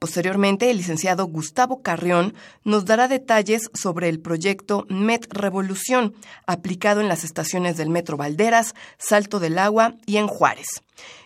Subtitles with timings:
[0.00, 2.32] Posteriormente, el licenciado Gustavo Carrión
[2.64, 6.14] nos dará detalles sobre el proyecto Met Revolución,
[6.46, 10.68] aplicado en las estaciones del Metro Valderas, Salto del Agua y en Juárez.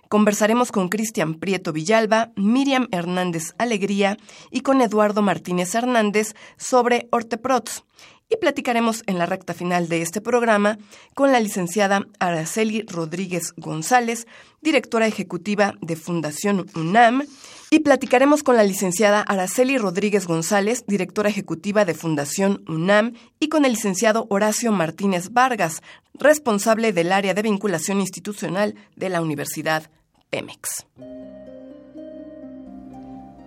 [0.08, 4.16] Conversaremos con Cristian Prieto Villalba, Miriam Hernández Alegría
[4.50, 7.84] y con Eduardo Martínez Hernández sobre Orteprots.
[8.28, 10.78] Y platicaremos en la recta final de este programa
[11.14, 14.26] con la licenciada Araceli Rodríguez González,
[14.62, 17.22] directora ejecutiva de Fundación UNAM,
[17.70, 23.64] y platicaremos con la licenciada Araceli Rodríguez González, directora ejecutiva de Fundación UNAM, y con
[23.64, 25.82] el licenciado Horacio Martínez Vargas,
[26.14, 29.90] responsable del área de vinculación institucional de la Universidad
[30.30, 30.86] Pemex.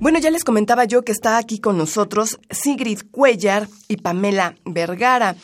[0.00, 5.36] Bueno, ya les comentaba yo que está aquí con nosotros Sigrid Cuellar y Pamela Vergara.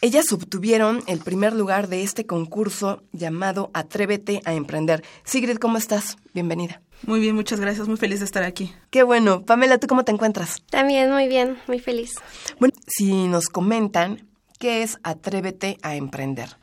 [0.00, 5.02] Ellas obtuvieron el primer lugar de este concurso llamado Atrévete a Emprender.
[5.24, 6.18] Sigrid, ¿cómo estás?
[6.32, 6.80] Bienvenida.
[7.06, 7.88] Muy bien, muchas gracias.
[7.88, 8.72] Muy feliz de estar aquí.
[8.90, 9.44] Qué bueno.
[9.44, 10.62] Pamela, ¿tú cómo te encuentras?
[10.70, 12.14] También muy bien, muy feliz.
[12.60, 14.28] Bueno, si nos comentan
[14.64, 16.56] qué es Atrévete a Emprender.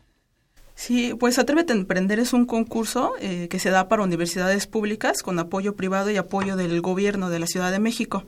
[0.73, 5.22] Sí, pues Atrévete a Emprender es un concurso eh, que se da para universidades públicas
[5.22, 8.23] con apoyo privado y apoyo del gobierno de la Ciudad de México.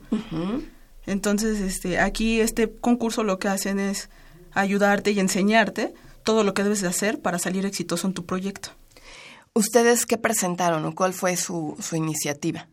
[1.07, 4.11] Entonces, este, aquí este concurso lo que hacen es
[4.51, 8.69] ayudarte y enseñarte todo lo que debes de hacer para salir exitoso en tu proyecto.
[9.55, 12.67] ¿Ustedes qué presentaron o cuál fue su, su iniciativa?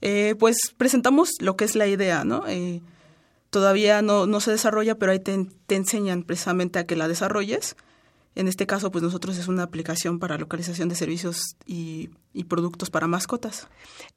[0.00, 2.46] Eh, pues presentamos lo que es la idea, ¿no?
[2.46, 2.82] Eh,
[3.50, 7.76] todavía no, no se desarrolla, pero ahí te, te enseñan precisamente a que la desarrolles
[8.36, 12.10] en este caso, pues nosotros es una aplicación para localización de servicios y,
[12.48, 13.66] productos para mascotas.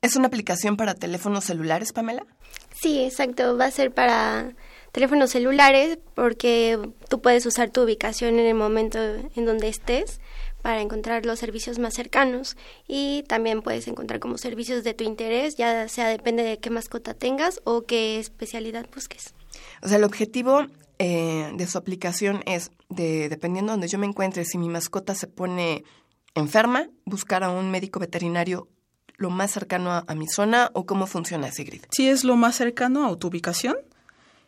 [0.02, 2.28] ¿Es una aplicación para teléfonos celulares, Pamela?
[2.82, 3.58] Sí, exacto.
[3.58, 4.54] Va a ser para
[4.92, 10.20] teléfonos celulares porque tú puedes usar tu ubicación en el momento en donde estés
[10.62, 15.56] para encontrar los servicios más cercanos y también puedes encontrar como servicios de tu interés,
[15.56, 19.34] ya sea depende de qué mascota tengas o qué especialidad busques.
[19.82, 20.66] O sea, el objetivo
[21.00, 25.16] eh, de su aplicación es, de, dependiendo de donde yo me encuentre, si mi mascota
[25.16, 25.84] se pone
[26.36, 28.68] enferma, buscar a un médico veterinario
[29.20, 31.84] lo más cercano a, mi zona o cómo funciona Sigrid?
[31.92, 33.76] Sí, es lo más cercano a tu ubicación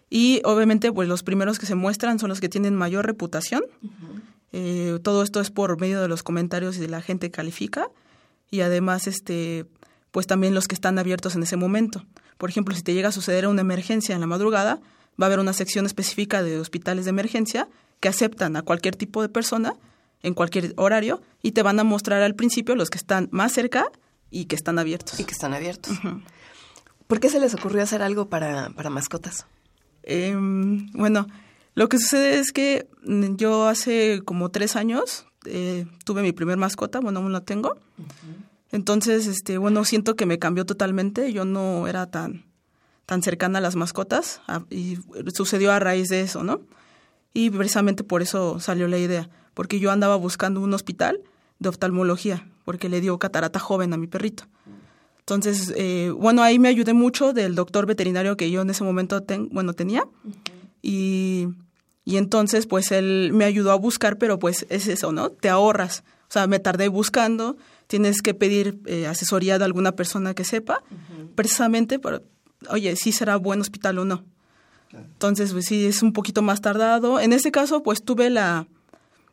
[0.09, 3.63] y obviamente pues los primeros que se muestran son los que tienen mayor reputación.
[4.53, 7.89] Eh, todo esto es por medio de los comentarios y de la gente califica
[8.49, 9.65] y además este
[10.11, 12.03] pues también los que están abiertos en ese momento.
[12.37, 14.81] Por ejemplo, si te llega a suceder una emergencia en la madrugada,
[15.19, 17.69] va a haber una sección específica de hospitales de emergencia
[18.01, 19.75] que aceptan a cualquier tipo de persona
[20.21, 23.85] en cualquier horario y te van a mostrar al principio los que están más cerca
[24.29, 25.19] y que están abiertos.
[25.19, 25.97] Y que están abiertos.
[27.07, 29.45] ¿Por qué se les ocurrió hacer algo para, para mascotas?
[30.03, 31.27] Em, bueno,
[31.75, 36.57] lo que sucede es que mm, yo hace como tres años eh, tuve mi primer
[36.57, 37.77] mascota, bueno, aún la tengo.
[38.71, 41.33] Entonces, este, bueno, siento que me cambió totalmente.
[41.33, 42.45] Yo no era tan,
[43.05, 44.97] tan cercana a las mascotas y
[45.33, 46.61] sucedió a raíz de eso, ¿no?
[47.33, 51.21] Y precisamente por eso salió la idea, porque yo andaba buscando un hospital
[51.59, 54.45] de oftalmología, porque le dio catarata joven a mi perrito.
[55.19, 59.21] Entonces, eh, bueno, ahí me ayudé mucho del doctor veterinario que yo en ese momento
[59.23, 60.03] ten, bueno, tenía.
[60.81, 61.47] Y,
[62.05, 65.29] y entonces, pues él me ayudó a buscar, pero pues es eso, ¿no?
[65.29, 66.03] Te ahorras.
[66.29, 67.57] O sea, me tardé buscando,
[67.87, 70.81] tienes que pedir eh, asesoría de alguna persona que sepa,
[71.35, 72.21] precisamente para,
[72.69, 74.23] oye, si será buen hospital o no.
[74.93, 77.19] Entonces, pues sí, es un poquito más tardado.
[77.19, 78.67] En este caso, pues tuve la,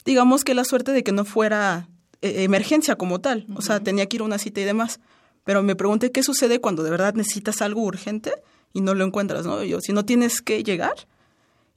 [0.04, 1.88] digamos que la suerte de que no fuera
[2.20, 3.46] eh, emergencia como tal.
[3.54, 5.00] O sea, tenía que ir a una cita y demás.
[5.44, 8.32] Pero me pregunté qué sucede cuando de verdad necesitas algo urgente
[8.72, 9.62] y no lo encuentras, ¿no?
[9.64, 11.06] Yo, si no tienes que llegar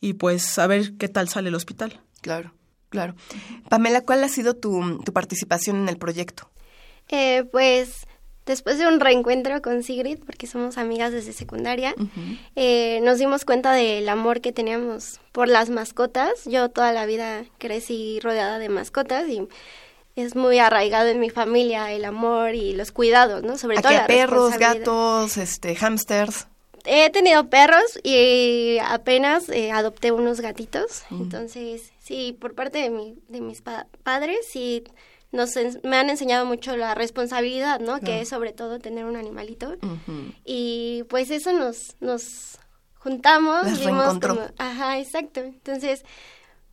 [0.01, 2.01] y pues saber qué tal sale el hospital.
[2.21, 2.53] Claro,
[2.89, 3.15] claro.
[3.69, 6.49] Pamela, ¿cuál ha sido tu, tu participación en el proyecto?
[7.07, 8.07] Eh, pues
[8.45, 11.93] después de un reencuentro con Sigrid, porque somos amigas desde secundaria,
[12.55, 16.45] eh, nos dimos cuenta del amor que teníamos por las mascotas.
[16.45, 19.47] Yo toda la vida crecí rodeada de mascotas y
[20.15, 23.57] es muy arraigado en mi familia el amor y los cuidados, ¿no?
[23.57, 26.47] Sobre todo la perros, gatos, este, hamsters.
[26.85, 31.03] He tenido perros y apenas eh, adopté unos gatitos.
[31.11, 34.83] Entonces, sí, por parte de, mi, de mis padres, sí
[35.31, 35.51] nos
[35.83, 37.99] me han enseñado mucho la responsabilidad, ¿no?
[38.01, 39.75] Que es sobre todo tener un animalito.
[40.43, 42.59] Y pues eso nos, nos
[42.95, 43.79] juntamos.
[43.79, 45.39] vimos como, ajá, exacto.
[45.39, 46.03] Entonces,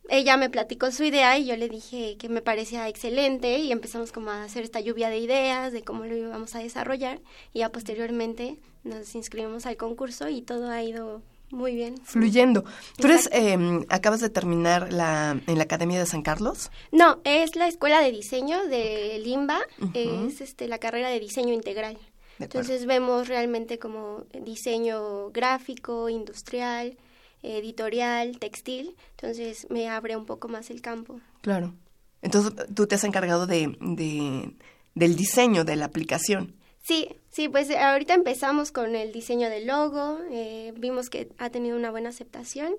[0.09, 4.11] ella me platicó su idea y yo le dije que me parecía excelente y empezamos
[4.11, 7.21] como a hacer esta lluvia de ideas de cómo lo íbamos a desarrollar
[7.53, 11.21] y ya posteriormente nos inscribimos al concurso y todo ha ido
[11.51, 11.97] muy bien.
[12.03, 12.63] Fluyendo.
[12.97, 16.69] ¿Tú eres, em, acabas de terminar la, en la Academia de San Carlos?
[16.91, 19.59] No, es la Escuela de Diseño de Limba,
[19.93, 21.97] es este, la carrera de diseño integral.
[22.39, 26.97] Entonces vemos realmente como diseño gráfico, industrial,
[27.41, 31.19] editorial, textil, entonces me abre un poco más el campo.
[31.41, 31.73] Claro.
[32.21, 34.53] Entonces tú te has encargado de, de
[34.95, 36.55] del diseño de la aplicación.
[36.81, 41.77] Sí, sí, pues ahorita empezamos con el diseño del logo, eh, vimos que ha tenido
[41.77, 42.75] una buena aceptación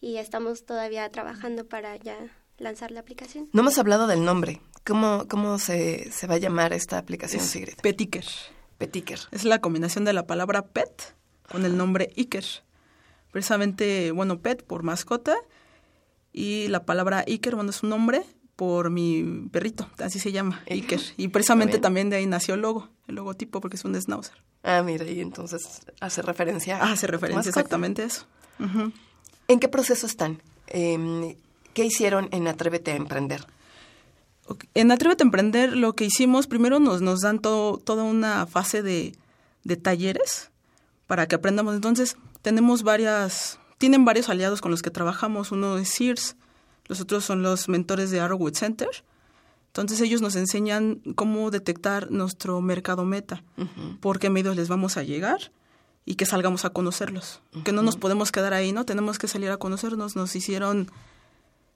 [0.00, 2.16] y estamos todavía trabajando para ya
[2.58, 3.48] lanzar la aplicación.
[3.52, 4.60] No hemos hablado del nombre.
[4.86, 7.74] ¿Cómo, cómo se, se va a llamar esta aplicación, Sigrid?
[7.82, 8.24] Petiker.
[8.78, 9.18] Petiker.
[9.32, 11.14] Es la combinación de la palabra pet
[11.50, 12.44] con el nombre Iker.
[13.32, 15.36] Precisamente, bueno, pet por mascota
[16.32, 18.24] y la palabra Iker, bueno, es un nombre
[18.58, 21.00] por mi perrito, así se llama, Iker.
[21.16, 24.34] Y precisamente también de ahí nació el logo, el logotipo, porque es un schnauzer.
[24.64, 26.90] Ah, mira, y entonces hace referencia a...
[26.90, 28.26] Hace referencia exactamente a eso.
[29.46, 30.42] ¿En qué proceso están?
[30.66, 31.36] Em,
[31.72, 33.46] ¿Qué hicieron en Atrévete a Emprender?
[34.74, 38.82] En Atrévete a Emprender lo que hicimos, primero nos, nos dan todo, toda una fase
[38.82, 39.14] de,
[39.62, 40.50] de talleres
[41.06, 41.76] para que aprendamos.
[41.76, 45.52] Entonces, tenemos varias, tienen varios aliados con los que trabajamos.
[45.52, 46.34] Uno es Sears,
[46.88, 48.88] los otros son los mentores de Arrowwood Center.
[49.68, 53.44] Entonces ellos nos enseñan cómo detectar nuestro mercado meta,
[54.00, 55.52] por qué medios les vamos a llegar
[56.04, 57.42] y que salgamos a conocerlos.
[57.64, 58.84] Que no nos podemos quedar ahí, ¿no?
[58.84, 60.16] Tenemos que salir a conocernos.
[60.16, 60.90] Nos hicieron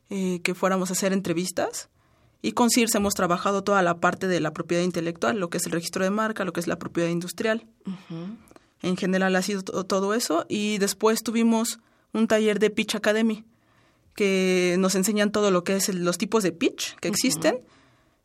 [0.08, 1.90] eh, que fuéramos a hacer entrevistas.
[2.40, 5.66] Y con CIRS hemos trabajado toda la parte de la propiedad intelectual, lo que es
[5.66, 7.66] el registro de marca, lo que es la propiedad industrial.
[8.80, 10.46] En general ha sido todo eso.
[10.48, 11.78] Y después tuvimos
[12.14, 13.44] un taller de Pitch Academy,
[14.14, 17.60] que nos enseñan todo lo que es los tipos de pitch que existen,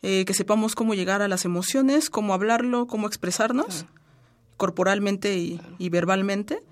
[0.01, 3.85] eh, que sepamos cómo llegar a las emociones, cómo hablarlo, cómo expresarnos
[4.57, 6.63] corporalmente y, verbalmente,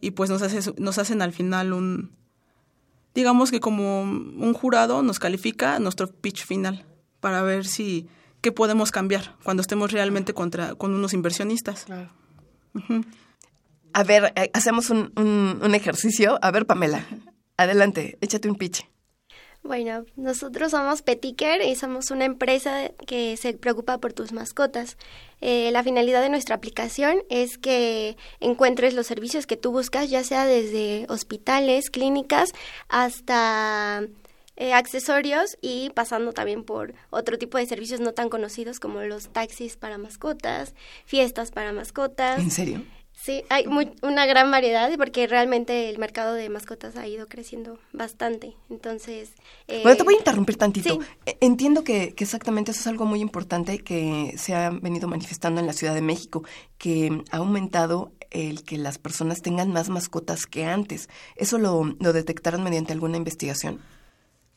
[0.00, 2.12] y pues nos, hace, nos hacen al final un,
[3.14, 6.84] digamos que como un jurado nos califica nuestro pitch final
[7.20, 8.08] para ver si
[8.40, 11.86] qué podemos cambiar cuando estemos realmente contra con unos inversionistas.
[13.92, 16.38] A ver, eh, hacemos un, un ejercicio.
[16.42, 17.06] A ver, Pamela,
[17.56, 18.86] Adelante, échate un pitch.
[19.64, 24.98] Bueno, nosotros somos Petiker y somos una empresa que se preocupa por tus mascotas.
[25.40, 30.22] Eh, la finalidad de nuestra aplicación es que encuentres los servicios que tú buscas, ya
[30.22, 32.50] sea desde hospitales, clínicas,
[32.90, 34.02] hasta
[34.56, 39.30] eh, accesorios y pasando también por otro tipo de servicios no tan conocidos como los
[39.30, 40.74] taxis para mascotas,
[41.06, 42.38] fiestas para mascotas.
[42.38, 42.84] ¿En serio?
[43.24, 43.64] Sí, hay
[44.02, 48.54] una gran variedad porque realmente el mercado de mascotas ha ido creciendo bastante.
[48.68, 49.30] Entonces.
[49.66, 50.98] Eh, bueno, te voy a interrumpir tantito.
[51.24, 55.66] E, entiendo que, exactamente eso es algo muy importante que se ha venido manifestando en
[55.66, 56.44] la Ciudad de México,
[56.76, 61.08] que ha aumentado el que las personas tengan más mascotas que antes.
[61.34, 63.80] ¿Eso lo, lo detectaron mediante alguna investigación?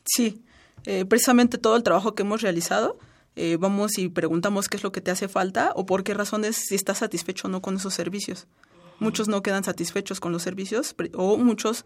[0.04, 0.44] Sí,
[0.84, 2.98] eh, precisamente todo el trabajo que hemos realizado
[3.38, 6.56] eh, vamos y preguntamos qué es lo que te hace falta o por qué razones
[6.56, 8.46] si estás satisfecho o no con esos servicios.
[8.98, 11.84] Muchos no quedan satisfechos con los servicios o muchos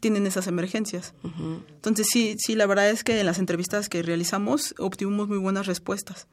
[0.00, 1.14] tienen esas emergencias.
[1.22, 5.66] Entonces sí, sí, la verdad es que en las entrevistas que realizamos obtuvimos muy buenas
[5.66, 6.26] respuestas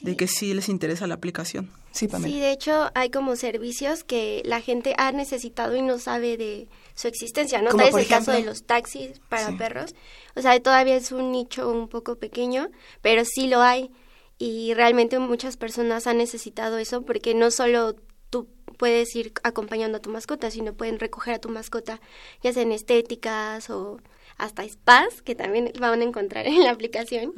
[0.00, 1.70] de que sí les interesa la aplicación.
[1.92, 6.36] Sí, Sí, de hecho hay como servicios que la gente ha necesitado y no sabe
[6.36, 7.70] de su existencia, ¿no?
[7.70, 9.94] Tal es el caso de los taxis para perros.
[10.34, 12.70] O sea, todavía es un nicho un poco pequeño,
[13.02, 13.90] pero sí lo hay.
[14.38, 17.96] Y realmente muchas personas han necesitado eso porque no solo
[18.30, 22.00] tú puedes ir acompañando a tu mascota, sino pueden recoger a tu mascota,
[22.42, 23.98] ya sea en estéticas o
[24.38, 27.34] hasta spas que también van a encontrar en la aplicación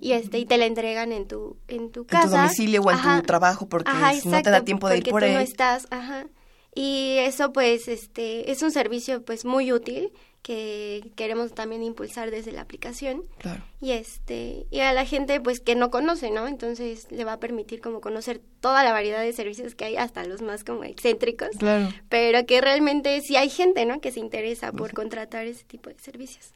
[0.00, 2.90] y este y te la entregan en tu en tu casa en tu domicilio o
[2.92, 3.90] en tu trabajo porque
[4.24, 6.26] no te da tiempo de ir por tú ahí no estás ajá
[6.74, 10.12] y eso pues este es un servicio pues muy útil
[10.44, 13.22] que queremos también impulsar desde la aplicación.
[13.38, 13.62] Claro.
[13.80, 16.46] Y este y a la gente pues que no conoce, ¿no?
[16.46, 20.24] Entonces le va a permitir como conocer toda la variedad de servicios que hay, hasta
[20.24, 21.48] los más como excéntricos.
[21.58, 21.88] Claro.
[22.10, 24.00] Pero que realmente sí hay gente, ¿no?
[24.02, 26.52] Que se interesa por contratar ese tipo de servicios.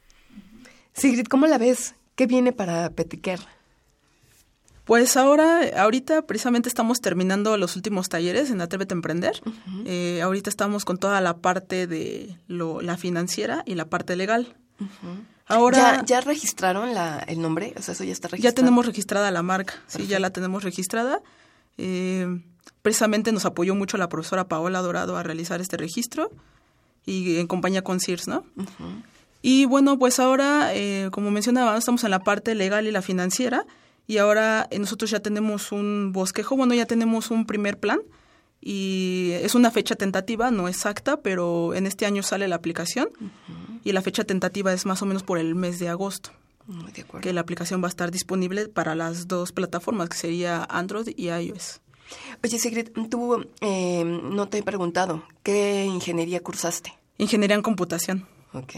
[0.92, 1.94] Sigrid, ¿cómo la ves?
[2.14, 3.40] ¿Qué viene para Petiquer?
[4.88, 9.38] Pues ahora, ahorita precisamente estamos terminando los últimos talleres en Atrévete a Emprender.
[9.84, 14.56] Eh, ahorita estamos con toda la parte de lo, la financiera y la parte legal.
[15.46, 17.74] Ahora, ¿Ya, registraron la, el nombre?
[17.76, 18.50] O sea, eso ya está registrado.
[18.50, 21.20] Ya tenemos registrada la marca, sí, ya la tenemos registrada.
[21.76, 22.40] Eh,
[22.80, 26.30] precisamente nos apoyó mucho la profesora Paola Dorado a realizar este registro
[27.04, 28.46] y en compañía con CIRS, ¿no?
[29.42, 33.66] Y bueno, pues ahora, eh, como mencionaba, estamos en la parte legal y la financiera
[34.08, 38.00] y ahora eh, nosotros ya tenemos un bosquejo, bueno, ya tenemos un primer plan
[38.60, 43.10] y es una fecha tentativa, no exacta, pero en este año sale la aplicación
[43.84, 46.30] y la fecha tentativa es más o menos por el mes de agosto.
[46.66, 51.12] Mm, que la aplicación va a estar disponible para las dos plataformas, que sería Android
[51.14, 51.80] y iOS.
[52.42, 56.94] Oye, Sigrid, tú eh, no te he preguntado, ¿qué ingeniería cursaste?
[57.18, 58.26] Ingeniería en computación.
[58.54, 58.76] Ok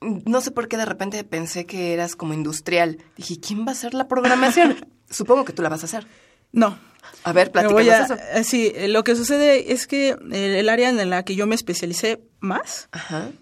[0.00, 2.98] no sé por qué de repente pensé que eras como industrial.
[3.16, 4.86] Dije, ¿quién va a hacer la programación?
[5.10, 6.06] Supongo que tú la vas a hacer.
[6.52, 6.78] No.
[7.22, 8.14] A ver, platícanos eso.
[8.32, 11.54] Eh, sí, eh, lo que sucede es que el, área en la que yo me
[11.54, 12.88] especialicé más,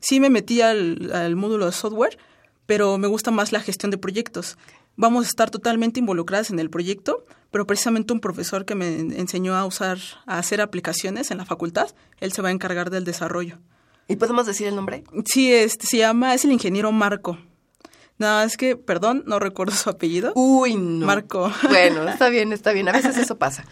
[0.00, 2.18] sí me metí al, módulo de software,
[2.66, 4.58] pero me gusta más la gestión de proyectos.
[4.96, 9.54] Vamos a estar totalmente involucradas en el proyecto, pero precisamente un profesor que me enseñó
[9.54, 11.88] a usar, a hacer aplicaciones en la facultad,
[12.20, 13.58] él se va a encargar del desarrollo.
[14.08, 15.04] ¿Y podemos decir el nombre?
[15.24, 17.38] Sí, este, se llama, es el ingeniero Marco.
[18.16, 20.32] Nada, es que, perdón, no recuerdo su apellido.
[20.36, 21.06] Uy, no.
[21.06, 21.50] Marco.
[21.68, 22.88] Bueno, está bien, está bien.
[22.88, 23.64] A veces eso pasa.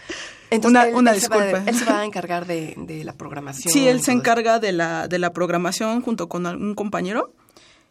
[0.51, 1.63] Entonces, una, disculpa.
[1.65, 3.73] él se va a encargar de, de la programación.
[3.73, 7.33] Sí, él se encarga de la, de la programación junto con un compañero.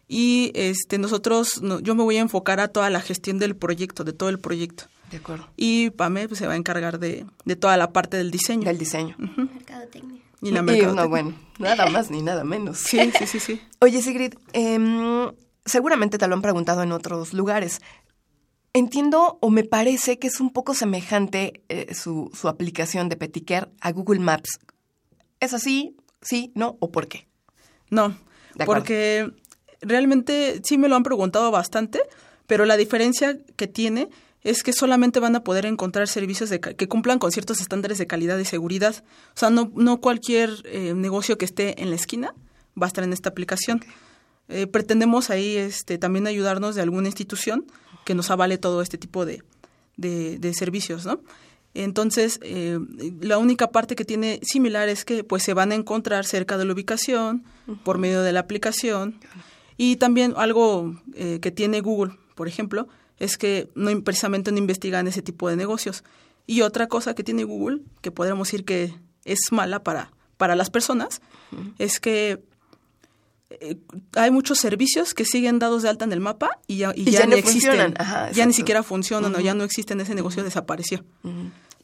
[0.10, 4.12] Y este, nosotros, yo me voy a enfocar a toda la gestión del proyecto, de
[4.12, 4.84] todo el proyecto.
[5.10, 5.48] De acuerdo.
[5.56, 8.66] Y Pame pues, se va a encargar de, de toda la parte del diseño.
[8.66, 9.16] Del diseño.
[9.18, 10.22] Mercadotecnia.
[10.44, 12.80] Y la no, bueno, nada más ni nada menos.
[12.80, 13.62] Sí, sí, sí, sí.
[13.80, 15.32] Oye, Sigrid, em,
[15.66, 17.80] seguramente te lo han preguntado en otros lugares.
[18.74, 23.70] Entiendo o me parece que es un poco semejante eh, su, su aplicación de Petiker
[23.82, 24.60] a Google Maps.
[25.40, 25.96] ¿Es así?
[26.22, 26.52] ¿Sí?
[26.56, 26.78] ¿No?
[26.80, 27.28] ¿O por qué?
[27.92, 28.16] No,
[28.66, 29.30] porque
[29.82, 32.02] realmente sí me lo han preguntado bastante,
[32.48, 34.10] pero la diferencia que tiene
[34.44, 38.08] es que solamente van a poder encontrar servicios de, que cumplan con ciertos estándares de
[38.08, 39.04] calidad y seguridad.
[39.36, 42.34] O sea, no, no cualquier eh, negocio que esté en la esquina
[42.82, 43.84] va a estar en esta aplicación.
[44.50, 47.66] Eh, pretendemos ahí este, también ayudarnos de alguna institución
[48.04, 49.44] que nos avale todo este tipo de,
[49.98, 51.22] de, servicios, ¿no?
[51.74, 52.80] Entonces, eh,
[53.22, 56.66] la única parte que tiene similar es que pues se van a encontrar cerca de
[56.66, 57.46] la ubicación
[57.86, 59.20] por medio de la aplicación
[59.78, 62.90] y también algo que tiene Google, por ejemplo,
[63.22, 66.04] es que no precisamente no investigan ese tipo de negocios.
[66.48, 70.72] Y otra cosa que tiene Google, que podríamos decir que es mala para, para las
[70.72, 71.22] personas,
[71.78, 72.42] es que
[73.52, 73.78] eh,
[74.16, 77.36] hay muchos servicios que siguen dados de alta en el mapa y ya, ya, no
[77.36, 77.94] existen.
[78.34, 81.06] ya ni siquiera funcionan o ya no existen, ese negocio desapareció.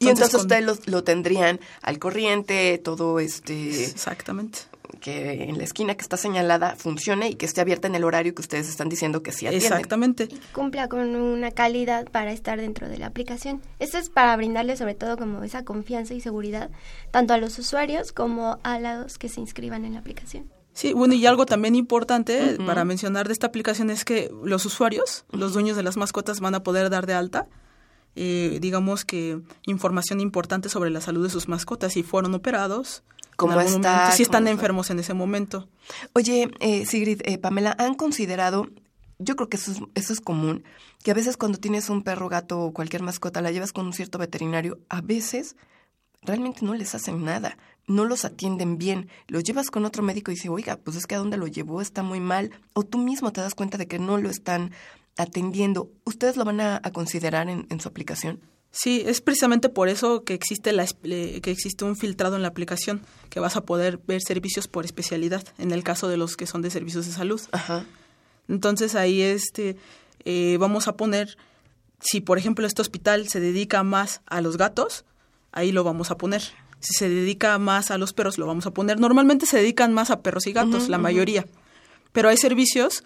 [0.00, 3.84] y entonces ustedes lo, lo, tendrían al corriente, todo este...
[3.84, 4.58] Exactamente
[4.98, 8.34] que en la esquina que está señalada funcione y que esté abierta en el horario
[8.34, 9.72] que ustedes están diciendo que sí atienden.
[9.72, 10.28] Exactamente.
[10.30, 13.62] Y cumpla con una calidad para estar dentro de la aplicación.
[13.78, 16.70] Esto es para brindarle sobre todo como esa confianza y seguridad
[17.10, 20.50] tanto a los usuarios como a los que se inscriban en la aplicación.
[20.72, 25.24] Sí, bueno, y algo también importante para mencionar de esta aplicación es que los usuarios,
[25.32, 27.48] los dueños de las mascotas, van a poder dar de alta
[28.20, 33.04] eh, digamos que información importante sobre la salud de sus mascotas, si fueron operados,
[33.38, 35.68] cómo está, si están enfermos en ese momento.
[36.12, 38.66] Oye, eh, Sigrid, eh, Pamela, ¿han considerado,
[39.20, 40.64] yo creo que eso es, eso es común,
[41.04, 43.92] que a veces cuando tienes un perro, gato o cualquier mascota, la llevas con un
[43.92, 45.54] cierto veterinario, a veces
[46.22, 47.56] realmente no les hacen nada.
[47.86, 49.08] no los atienden bien.
[49.28, 51.80] Los llevas con otro médico y dice, oiga, pues es que a dónde lo llevó
[51.80, 52.50] está muy mal.
[52.74, 54.72] O tú mismo te das cuenta de que no lo están
[55.16, 55.90] atendiendo.
[56.04, 58.40] ¿Ustedes lo van a, considerar en, su aplicación?
[58.80, 63.02] Sí, es precisamente por eso que existe, la, que existe un filtrado en la aplicación,
[63.28, 66.62] que vas a poder ver servicios por especialidad, en el caso de los que son
[66.62, 67.40] de servicios de salud.
[67.50, 67.84] Ajá.
[68.46, 69.76] Entonces ahí este,
[70.24, 71.36] eh, vamos a poner,
[71.98, 75.04] si por ejemplo este hospital se dedica más a los gatos,
[75.50, 76.42] ahí lo vamos a poner.
[76.78, 79.00] Si se dedica más a los perros, lo vamos a poner.
[79.00, 81.48] Normalmente se dedican más a perros y gatos, la mayoría.
[82.12, 83.02] Pero hay servicios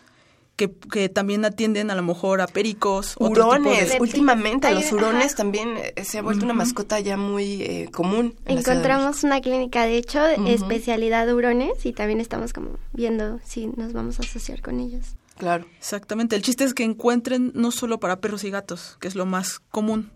[0.56, 3.14] que, que, también atienden a lo mejor a pericos.
[3.18, 7.88] Hurones, últimamente a los hurones también eh, se ha vuelto una mascota ya muy eh,
[7.92, 8.36] común.
[8.46, 13.92] Encontramos una clínica, de hecho, de especialidad hurones y también estamos como viendo si nos
[13.92, 15.16] vamos a asociar con ellos.
[15.38, 15.66] Claro.
[15.78, 16.36] Exactamente.
[16.36, 19.58] El chiste es que encuentren no solo para perros y gatos, que es lo más
[19.58, 20.12] común.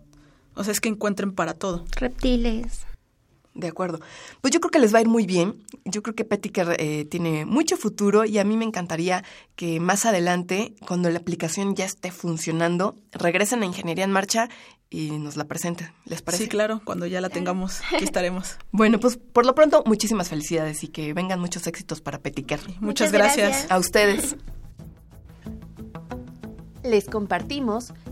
[0.55, 1.85] O sea, es que encuentren para todo.
[1.95, 2.85] Reptiles.
[3.57, 3.99] De acuerdo.
[4.41, 5.65] Pues yo creo que les va a ir muy bien.
[5.83, 9.23] Yo creo que Petiker eh, tiene mucho futuro y a mí me encantaría
[9.55, 14.47] que más adelante, cuando la aplicación ya esté funcionando, regresen a Ingeniería en Marcha
[14.91, 15.89] y nos la presenten.
[16.05, 16.43] ¿Les parece?
[16.43, 16.81] Sí, claro.
[16.85, 18.57] Cuando ya la tengamos, aquí estaremos.
[18.71, 22.59] bueno, pues por lo pronto, muchísimas felicidades y que vengan muchos éxitos para Petiker.
[22.79, 23.65] Muchas, gracias.
[23.71, 24.35] A ustedes.
[26.83, 27.91] Les compartimos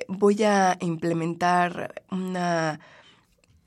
[0.07, 2.79] voy a implementar una,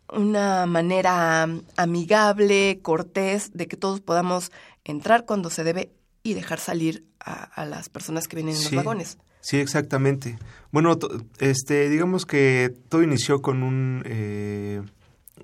[0.08, 4.54] una manera amigable, cortés, de que todos podamos
[4.86, 5.92] entrar cuando se debe
[6.24, 9.18] y dejar salir a, las personas que vienen en los vagones.
[9.42, 10.38] Sí, exactamente.
[10.72, 10.98] Bueno,
[11.40, 14.82] este, digamos que todo inició con un, eh,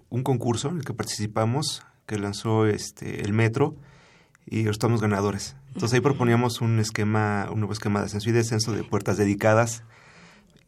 [0.09, 3.75] un concurso en el que participamos, que lanzó este, el Metro,
[4.45, 5.55] y estamos ganadores.
[5.67, 9.83] Entonces ahí proponíamos un esquema, un nuevo esquema de ascenso y descenso de puertas dedicadas,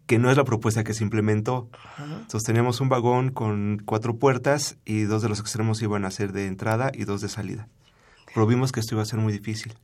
[0.05, 1.69] que no es la propuesta que se implementó.
[1.99, 6.33] Entonces teníamos un vagón con cuatro puertas y dos de los extremos iban a ser
[6.33, 7.69] de entrada y dos de salida.
[8.33, 9.75] Pero vimos que esto iba a ser muy difícil.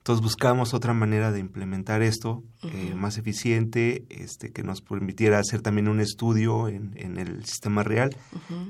[0.00, 5.60] Entonces buscamos otra manera de implementar esto eh, más eficiente, este, que nos permitiera hacer
[5.60, 8.16] también un estudio en, en el sistema real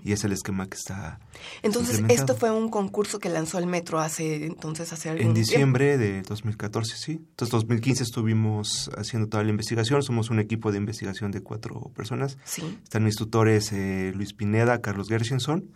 [0.04, 1.20] y es el esquema que está.
[1.62, 5.98] Entonces esto fue un concurso que lanzó el Metro hace entonces hace algún En diciembre
[5.98, 7.12] de 2014, sí.
[7.12, 10.02] Entonces 2015 estuvimos haciendo toda la investigación.
[10.02, 12.38] Somos un equipo de investigación de cuatro personas.
[12.42, 12.62] Sí.
[12.82, 15.70] Están mis tutores eh, Luis Pineda, Carlos Gershenson,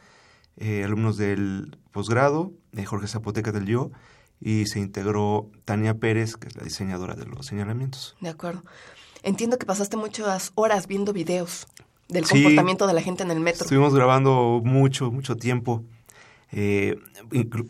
[0.56, 2.52] eh, alumnos del posgrado,
[2.84, 3.92] Jorge Zapoteca del Yo
[4.44, 8.14] y se integró Tania Pérez, que es la diseñadora de los señalamientos.
[8.20, 8.62] De acuerdo.
[9.22, 11.66] Entiendo que pasaste muchas horas viendo videos
[12.08, 13.62] del comportamiento de la gente en el metro.
[13.62, 15.82] Estuvimos grabando mucho, mucho tiempo
[16.52, 16.98] eh,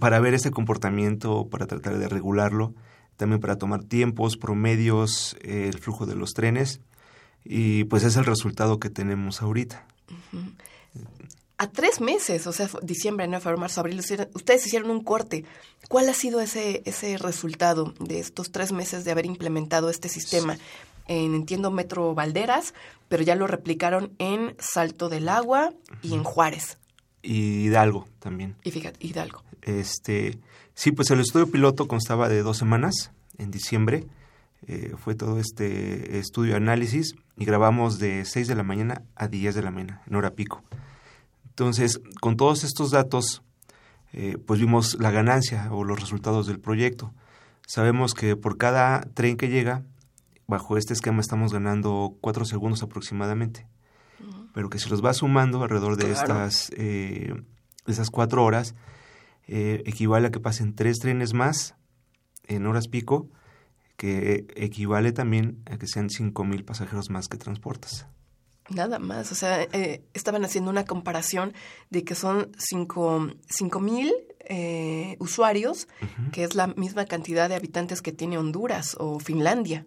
[0.00, 2.74] para ver ese comportamiento, para tratar de regularlo,
[3.16, 6.80] también para tomar tiempos, promedios, eh, el flujo de los trenes
[7.44, 9.86] y pues es el resultado que tenemos ahorita
[11.64, 14.00] a tres meses, o sea, diciembre, enero, febrero, marzo, abril,
[14.34, 15.44] ustedes hicieron un corte.
[15.88, 20.56] ¿Cuál ha sido ese, ese resultado de estos tres meses de haber implementado este sistema?
[21.06, 22.74] en, entiendo, Metro Valderas,
[23.08, 25.72] pero ya lo replicaron en Salto del Agua
[26.02, 26.78] y en Juárez.
[27.22, 28.56] Y Hidalgo también.
[28.64, 29.42] Y fíjate, Hidalgo.
[29.62, 30.38] Este,
[30.74, 34.06] sí, pues el estudio piloto constaba de dos semanas, en diciembre.
[34.66, 39.54] Eh, fue todo este estudio análisis y grabamos de 6 de la mañana a 10
[39.54, 40.62] de la mañana, en hora pico.
[41.54, 43.44] Entonces, con todos estos datos,
[44.12, 47.14] eh, pues vimos la ganancia o los resultados del proyecto.
[47.64, 49.84] Sabemos que por cada tren que llega,
[50.48, 53.68] bajo este esquema estamos ganando cuatro segundos aproximadamente.
[54.52, 57.34] Pero que si los va sumando alrededor de estas eh,
[57.86, 58.74] esas cuatro horas,
[59.46, 61.76] eh, equivale a que pasen tres trenes más
[62.48, 63.28] en horas pico,
[63.96, 68.08] que equivale también a que sean cinco mil pasajeros más que transportas.
[68.70, 71.52] Nada más, o sea, eh, estaban haciendo una comparación
[71.90, 74.12] de que son cinco mil
[74.46, 75.88] eh, usuarios,
[76.32, 79.86] que es la misma cantidad de habitantes que tiene Honduras o Finlandia.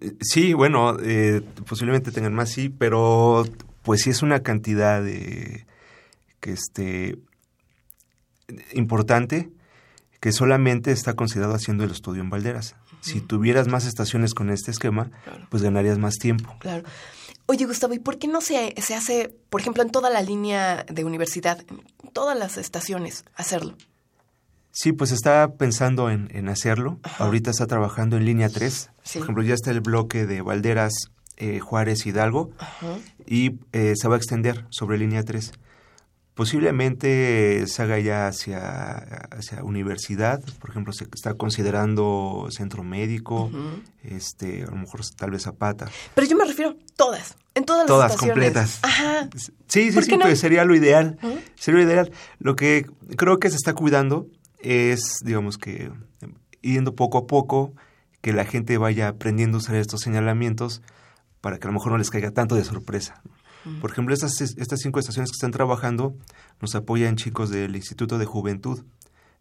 [0.00, 3.44] Eh, sí, bueno, eh, posiblemente tengan más, sí, pero
[3.82, 5.66] pues sí es una cantidad de
[6.40, 7.18] que este
[8.72, 9.50] importante
[10.20, 12.74] que solamente está considerado haciendo el estudio en Valderas.
[13.00, 15.10] Si tuvieras más estaciones con este esquema,
[15.50, 16.56] pues ganarías más tiempo.
[16.58, 16.82] Claro.
[17.50, 20.84] Oye, Gustavo, ¿y por qué no se, se hace, por ejemplo, en toda la línea
[20.84, 23.74] de universidad, en todas las estaciones, hacerlo?
[24.70, 27.00] Sí, pues está pensando en, en hacerlo.
[27.18, 28.90] Ahorita está trabajando en línea 3.
[29.14, 30.92] Por ejemplo, ya está el bloque de Valderas,
[31.38, 32.50] eh, Juárez, Hidalgo.
[33.26, 35.52] Y eh, se va a extender sobre línea 3.
[36.38, 38.98] Posiblemente se haga ya hacia,
[39.32, 43.50] hacia universidad, por ejemplo, se está considerando centro médico,
[44.04, 45.90] este, a lo mejor tal vez Zapata.
[46.14, 48.34] Pero yo me refiero todas, en todas las Todas estaciones.
[48.34, 48.78] completas.
[48.82, 49.28] Ajá.
[49.66, 50.26] Sí, sí, ¿Por sí, no?
[50.26, 51.18] pues sería lo ideal.
[51.56, 52.12] Sería lo ideal.
[52.38, 54.28] Lo que creo que se está cuidando
[54.60, 55.90] es, digamos que,
[56.62, 57.72] yendo poco a poco,
[58.20, 60.82] que la gente vaya aprendiendo a usar estos señalamientos
[61.40, 63.22] para que a lo mejor no les caiga tanto de sorpresa.
[63.80, 66.14] Por ejemplo, estas, estas cinco estaciones que están trabajando
[66.60, 68.84] nos apoyan chicos del Instituto de Juventud.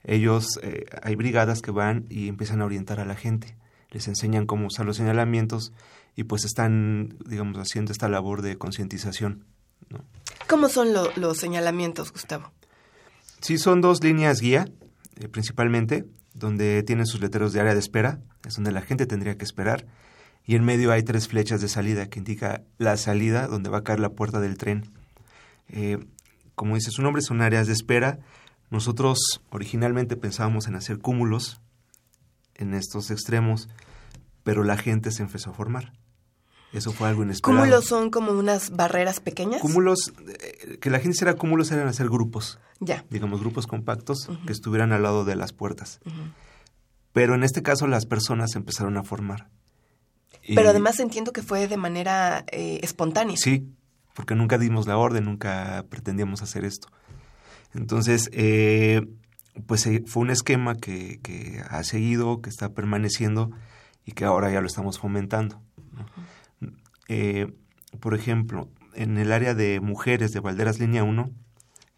[0.03, 3.57] Ellos, eh, hay brigadas que van y empiezan a orientar a la gente.
[3.91, 5.73] Les enseñan cómo usar los señalamientos
[6.15, 9.45] y pues están, digamos, haciendo esta labor de concientización.
[9.89, 9.99] ¿no?
[10.47, 12.51] ¿Cómo son lo- los señalamientos, Gustavo?
[13.41, 14.67] Sí, son dos líneas guía,
[15.17, 19.37] eh, principalmente, donde tienen sus letreros de área de espera, es donde la gente tendría
[19.37, 19.85] que esperar,
[20.47, 23.83] y en medio hay tres flechas de salida que indica la salida donde va a
[23.83, 24.89] caer la puerta del tren.
[25.67, 25.99] Eh,
[26.55, 28.19] como dice su nombre, son áreas de espera.
[28.69, 31.59] Nosotros originalmente pensábamos en hacer cúmulos
[32.55, 33.67] en estos extremos,
[34.43, 35.91] pero la gente se empezó a formar.
[36.71, 37.61] Eso fue algo inesperado.
[37.63, 39.61] ¿Cúmulos son como unas barreras pequeñas?
[39.61, 43.05] Cúmulos, eh, que la gente hiciera cúmulos eran hacer grupos Ya.
[43.09, 45.99] digamos, grupos compactos que estuvieran al lado de las puertas.
[47.11, 49.49] Pero en este caso las personas se empezaron a formar.
[50.55, 53.35] Pero además entiendo que fue de manera eh, espontánea.
[53.37, 53.67] Sí,
[54.13, 56.87] porque nunca dimos la orden, nunca pretendíamos hacer esto.
[57.73, 59.01] Entonces, eh,
[59.65, 63.51] pues eh, fue un esquema que, que ha seguido, que está permaneciendo
[64.05, 65.61] y que ahora ya lo estamos fomentando.
[65.91, 66.71] ¿no?
[67.07, 67.53] Eh,
[67.99, 71.29] por ejemplo, en el área de mujeres de Valderas Línea 1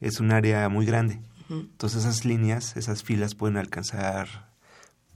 [0.02, 1.22] es un área muy grande.
[1.50, 4.49] Entonces esas líneas, esas filas pueden alcanzar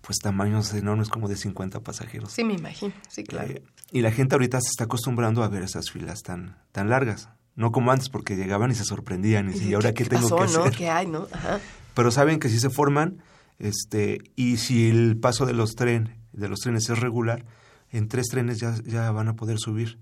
[0.05, 2.33] pues tamaños enormes como de 50 pasajeros.
[2.33, 2.93] Sí, me imagino.
[3.07, 3.53] Sí, claro.
[3.53, 7.29] Eh, y la gente ahorita se está acostumbrando a ver esas filas tan, tan largas.
[7.55, 10.35] No como antes, porque llegaban y se sorprendían y decían, ¿y ahora qué, tengo pasó,
[10.35, 10.59] que no?
[10.65, 10.75] hacer?
[10.75, 11.27] ¿Qué hay, no?
[11.31, 11.59] Ajá.
[11.93, 13.23] Pero saben que si se forman,
[13.59, 17.45] este, y si el paso de los tren, de los trenes es regular,
[17.89, 19.99] en tres trenes ya, ya van a poder subir.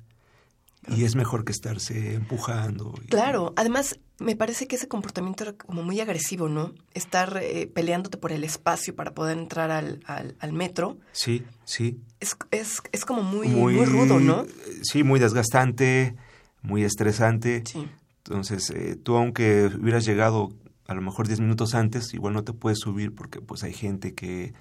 [0.88, 2.94] Y es mejor que estarse empujando.
[3.04, 6.74] y- Claro, además me parece que ese comportamiento era como muy agresivo, ¿no?
[6.96, 12.00] Estar eh, peleándote por el espacio para poder entrar al, al, al metro Sí, sí.
[12.20, 14.46] es, es, es como muy, muy, rudo, ¿no?
[14.82, 16.16] Sí, muy desgastante,
[16.64, 17.64] muy estresante.
[17.66, 17.88] Sí.
[18.26, 20.50] Entonces, eh, tú aunque hubieras llegado
[20.88, 24.14] a lo mejor 10 minutos antes, igual no te puedes subir porque pues hay gente
[24.14, 24.54] que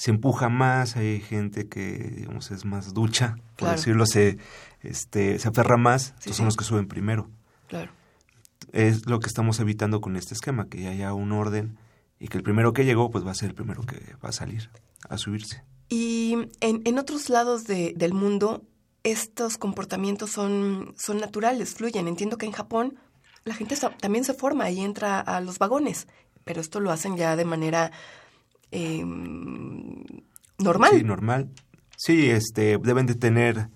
[0.00, 3.76] se empuja más, hay gente que digamos es más ducha, por Claro.
[3.76, 4.38] decirlo, se,
[4.80, 6.36] este, se aferra más, Sí, entonces sí.
[6.38, 7.28] son los que suben primero.
[7.68, 7.92] Claro.
[8.72, 11.76] Es lo que estamos evitando con este esquema, que haya un orden
[12.18, 14.32] y que el primero que llegó pues va a ser el primero que va a
[14.32, 14.70] salir
[15.08, 15.64] a subirse.
[15.90, 18.62] Y en, en otros lados de- del mundo,
[19.02, 22.08] estos comportamientos son, son naturales, fluyen.
[22.08, 22.98] Entiendo que en Japón
[23.44, 26.06] la gente también se forma y entra a los vagones,
[26.44, 27.90] pero esto lo hacen ya de manera
[28.70, 29.04] eh,
[30.58, 30.90] normal.
[30.92, 31.50] Sí, normal.
[31.96, 33.68] Sí, este, deben de tener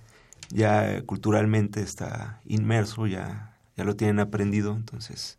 [0.50, 5.38] ya culturalmente está inmerso, ya, ya lo tienen aprendido, entonces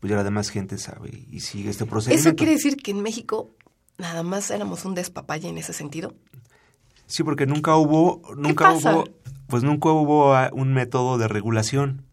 [0.00, 2.28] pues ya la demás gente sabe y sigue este procedimiento.
[2.28, 3.54] ¿Eso quiere decir que en México
[3.98, 6.14] nada más éramos un despapalle en ese sentido?
[7.06, 9.04] Sí, porque nunca hubo, nunca hubo,
[9.46, 12.06] pues nunca hubo un método de regulación.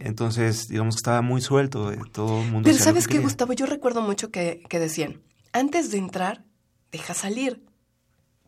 [0.00, 2.68] Entonces, digamos que estaba muy suelto, todo el mundo.
[2.68, 3.18] Pero ¿sabes qué.
[3.18, 3.54] Gustavo?
[3.54, 5.22] Yo recuerdo mucho que, que decían,
[5.54, 6.44] antes de entrar,
[6.92, 7.62] deja salir.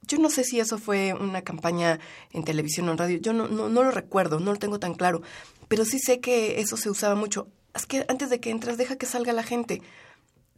[0.03, 1.99] Yo no sé si eso fue una campaña
[2.33, 4.95] en televisión o en radio, yo no, no, no lo recuerdo, no lo tengo tan
[4.95, 5.23] claro,
[5.69, 7.49] pero sí sé que eso se usaba mucho.
[7.75, 9.83] Es que antes de que entres, deja que salga la gente.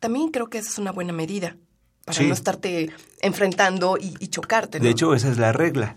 [0.01, 1.57] También creo que esa es una buena medida
[2.05, 2.27] para Sí.
[2.27, 4.79] no estarte enfrentando y, y chocarte.
[4.79, 4.85] ¿no?
[4.85, 5.97] De hecho, esa es la regla.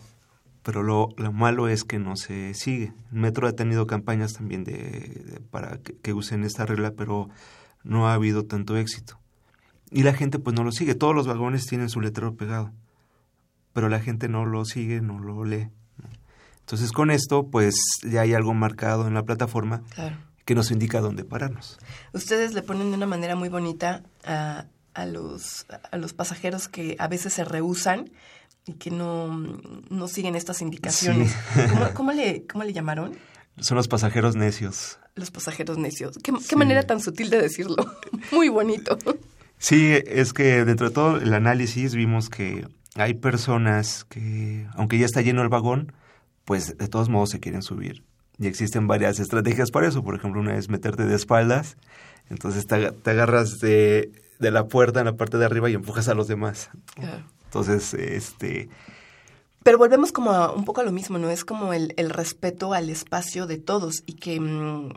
[0.63, 2.93] Pero lo, lo malo es que no se sigue.
[3.11, 7.29] Metro ha tenido campañas también de, de- para que, que usen esta regla, pero
[7.83, 9.19] no ha habido tanto éxito.
[9.91, 10.95] Y la gente pues no lo sigue.
[10.95, 12.71] Todos los vagones tienen su letrero pegado.
[13.73, 15.69] Pero la gente no lo sigue, no lo lee.
[16.61, 20.15] Entonces con esto pues ya hay algo marcado en la plataforma Claro.
[20.45, 21.77] que nos indica dónde pararnos.
[22.13, 26.95] Ustedes le ponen de una manera muy bonita a, a los, a los pasajeros que
[26.99, 28.11] a veces se rehusan
[28.65, 29.27] y que no,
[29.89, 31.35] no siguen estas indicaciones.
[31.71, 33.17] ¿Cómo, cómo le, ¿Cómo le llamaron?
[33.57, 34.99] Son los pasajeros necios.
[35.15, 36.17] Los pasajeros necios.
[36.23, 37.75] ¿Qué, qué manera tan sutil de decirlo?
[38.31, 38.97] Muy bonito.
[39.63, 45.05] Sí, es que dentro de todo el análisis vimos que hay personas que, aunque ya
[45.05, 45.93] está lleno el vagón,
[46.45, 48.03] pues de todos modos se quieren subir.
[48.39, 50.03] Y existen varias estrategias para eso.
[50.03, 51.77] Por ejemplo, una es meterte de espaldas,
[52.31, 55.75] entonces te, aga- te agarras de, de la puerta en la parte de arriba y
[55.75, 56.71] empujas a los demás.
[57.45, 58.67] Entonces, este,
[59.63, 61.29] Pero volvemos como a, un poco a lo mismo, ¿no?
[61.29, 64.89] Es como el, el respeto al espacio de todos y que, mm,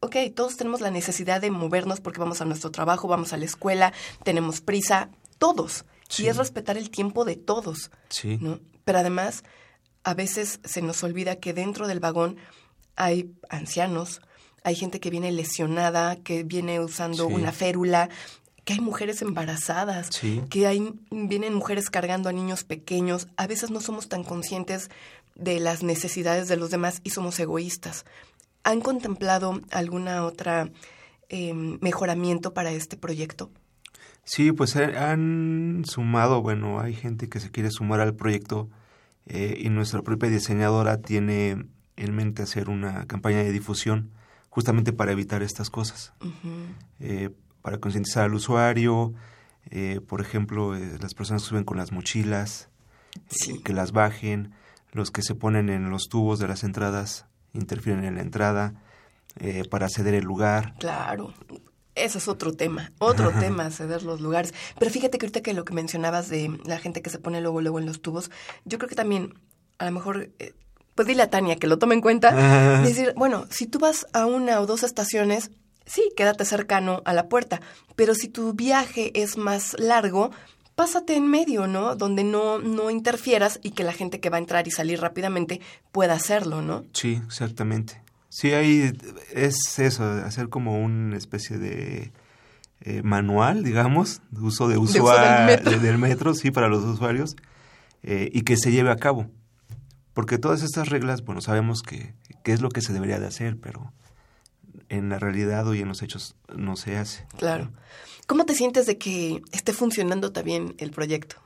[0.00, 3.44] ok, todos tenemos la necesidad de movernos porque vamos a nuestro trabajo, vamos a la
[3.44, 3.92] escuela,
[4.24, 5.84] tenemos prisa, todos.
[6.08, 6.24] Sí.
[6.24, 8.60] Y es respetar el tiempo de todos, sí, ¿no?
[8.84, 9.44] Pero además,
[10.04, 12.36] a veces se nos olvida que dentro del vagón
[12.96, 14.20] hay ancianos,
[14.64, 17.32] hay gente que viene lesionada, que viene usando Sí.
[17.34, 18.08] una férula,
[18.64, 20.42] que hay mujeres embarazadas, Sí.
[20.50, 23.28] que hay, vienen mujeres cargando a niños pequeños.
[23.36, 24.90] A veces no somos tan conscientes
[25.34, 28.04] de las necesidades de los demás y somos egoístas.
[28.68, 30.68] ¿Han contemplado alguna otra
[31.30, 33.50] eh, mejoramiento para este proyecto?
[34.24, 38.68] Sí, pues eh, han sumado, bueno, hay gente que se quiere sumar al proyecto
[39.24, 41.64] eh, y nuestra propia diseñadora tiene
[41.96, 44.10] en mente hacer una campaña de difusión
[44.50, 46.12] justamente para evitar estas cosas,
[47.00, 47.30] eh,
[47.62, 49.14] para concientizar al usuario,
[49.70, 52.68] eh, por ejemplo, las personas que suben con las mochilas,
[53.30, 53.62] Sí.
[53.64, 54.52] que las bajen,
[54.92, 57.24] los que se ponen en los tubos de las entradas,
[57.58, 58.74] interfieren en la entrada,
[59.40, 60.74] eh, para ceder el lugar.
[60.78, 61.32] Claro.
[61.94, 64.54] Eso es otro tema, otro tema, ceder los lugares.
[64.78, 67.60] Pero fíjate que ahorita que lo que mencionabas de la gente que se pone luego,
[67.60, 68.30] luego en los tubos,
[68.64, 69.34] yo creo que también,
[69.78, 70.54] a lo mejor, eh,
[70.94, 72.82] pues dile a Tania que lo tome en cuenta.
[72.82, 75.50] Decir, bueno, si tú vas a una o dos estaciones,
[75.86, 77.60] sí, quédate cercano a la puerta.
[77.96, 80.30] Pero si tu viaje es más largo,
[80.78, 81.96] pásate en medio, ¿no?
[81.96, 85.60] Donde no, no interfieras y que la gente que va a entrar y salir rápidamente
[85.90, 86.84] pueda hacerlo, ¿no?
[86.92, 88.00] Sí, exactamente.
[88.28, 88.92] Sí, ahí
[89.32, 92.12] es eso, hacer como una especie de
[92.82, 95.80] eh, manual, digamos, de uso de uso del usuario metro.
[95.80, 97.34] del metro, sí, para los usuarios,
[98.04, 99.26] eh, y que se lleve a cabo.
[100.14, 102.14] Porque todas estas reglas, bueno, sabemos que,
[102.44, 103.92] que es lo que se debería de hacer, pero
[104.88, 107.26] en la realidad o en los hechos no se hace.
[107.38, 107.70] Claro.
[108.26, 111.36] ¿Cómo te sientes de que esté funcionando también el proyecto?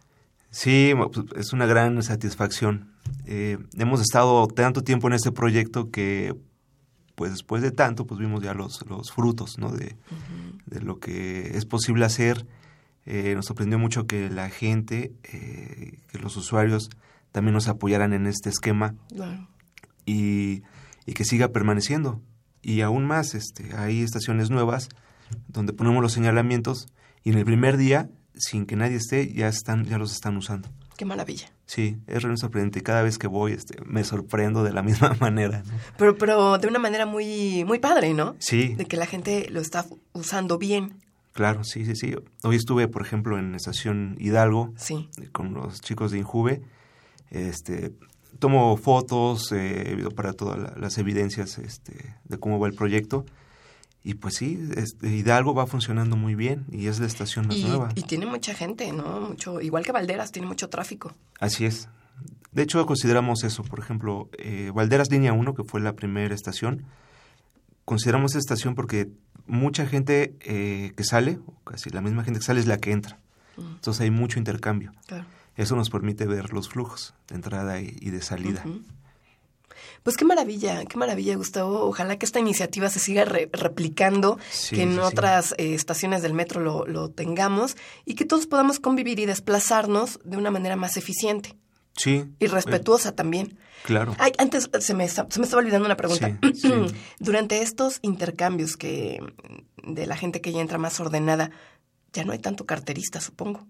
[0.50, 2.92] Sí, pues, es una gran satisfacción.
[3.26, 6.34] Eh, hemos estado tanto tiempo en este proyecto que,
[7.14, 9.70] pues después de tanto, pues vimos ya los, los frutos, ¿no?
[9.70, 9.96] De,
[10.66, 12.46] de lo que es posible hacer.
[13.06, 16.90] Eh, nos sorprendió mucho que la gente, eh, que los usuarios
[17.32, 19.48] también nos apoyaran en este esquema Claro.
[20.04, 20.62] y,
[21.06, 22.20] y que siga permaneciendo.
[22.62, 24.88] Y aún más, este, hay estaciones nuevas
[25.48, 26.86] donde ponemos los señalamientos
[27.24, 30.68] y en el primer día, sin que nadie esté, ya están, ya los están usando.
[30.96, 31.50] Qué maravilla.
[31.66, 32.82] Sí, es realmente sorprendente.
[32.82, 35.62] Cada vez que voy, este, me sorprendo de la misma manera.
[35.66, 35.72] ¿no?
[35.96, 38.36] Pero, pero de una manera muy, muy padre, ¿no?
[38.38, 40.94] Sí, De que la gente lo está usando bien.
[41.32, 42.14] claro, sí, sí, sí.
[42.42, 45.08] Hoy estuve, por ejemplo, en Estación Hidalgo Sí.
[45.32, 46.62] con los chicos de Injuve.
[47.30, 47.92] Este,
[48.38, 53.24] tomo fotos, eh, para todas la- las evidencias este, de cómo va el proyecto.
[54.04, 57.64] Y pues sí, este, Hidalgo va funcionando muy bien y es la estación más Y,
[57.64, 57.90] nueva.
[57.94, 59.20] y tiene mucha gente, ¿no?
[59.20, 61.12] Mucho, igual que Valderas, tiene mucho tráfico.
[61.38, 61.88] Así es.
[62.50, 63.62] De hecho, consideramos eso.
[63.62, 66.84] Por ejemplo, eh, Valderas Línea 1, que fue la primera estación,
[67.84, 69.08] consideramos esa estación porque
[69.46, 72.92] mucha gente eh, que sale, o casi la misma gente que sale, es la que
[72.92, 73.18] entra.
[73.56, 74.92] Entonces hay mucho intercambio.
[75.06, 75.26] Claro.
[75.56, 78.64] Eso nos permite ver los flujos de entrada y, de salida.
[80.02, 81.84] Pues qué maravilla, qué maravilla, Gustavo.
[81.84, 85.00] Ojalá que esta iniciativa se siga re- replicando, Sí, que en sí, sí.
[85.00, 90.18] otras eh, estaciones del metro lo, lo tengamos y que todos podamos convivir y desplazarnos
[90.24, 91.54] de una manera más eficiente.
[91.96, 92.24] Sí.
[92.40, 93.58] Y respetuosa también.
[93.84, 94.16] Claro.
[94.18, 96.36] Ay, antes se me, se me estaba olvidando una pregunta.
[97.20, 99.20] Durante estos intercambios que
[99.84, 101.50] de la gente que ya entra más ordenada,
[102.12, 103.66] ya no hay tanto carterista, supongo.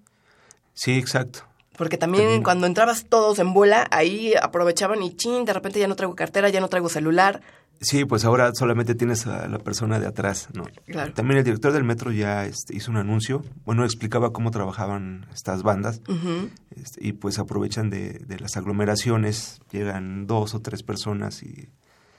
[0.75, 1.45] Sí, exacto.
[1.83, 5.97] Porque también, cuando entrabas todos en bola, ahí aprovechaban y chin, de repente ya no
[5.97, 7.41] traigo cartera, ya no traigo celular.
[7.81, 10.63] Sí, pues ahora solamente tienes a la persona de atrás, ¿no?
[10.87, 11.13] Claro.
[11.13, 15.65] También el director del metro ya este, hizo un anuncio, bueno, explicaba cómo trabajaban estas
[15.65, 16.01] bandas
[16.71, 21.69] este, y pues aprovechan de, de las aglomeraciones, llegan dos o tres personas y,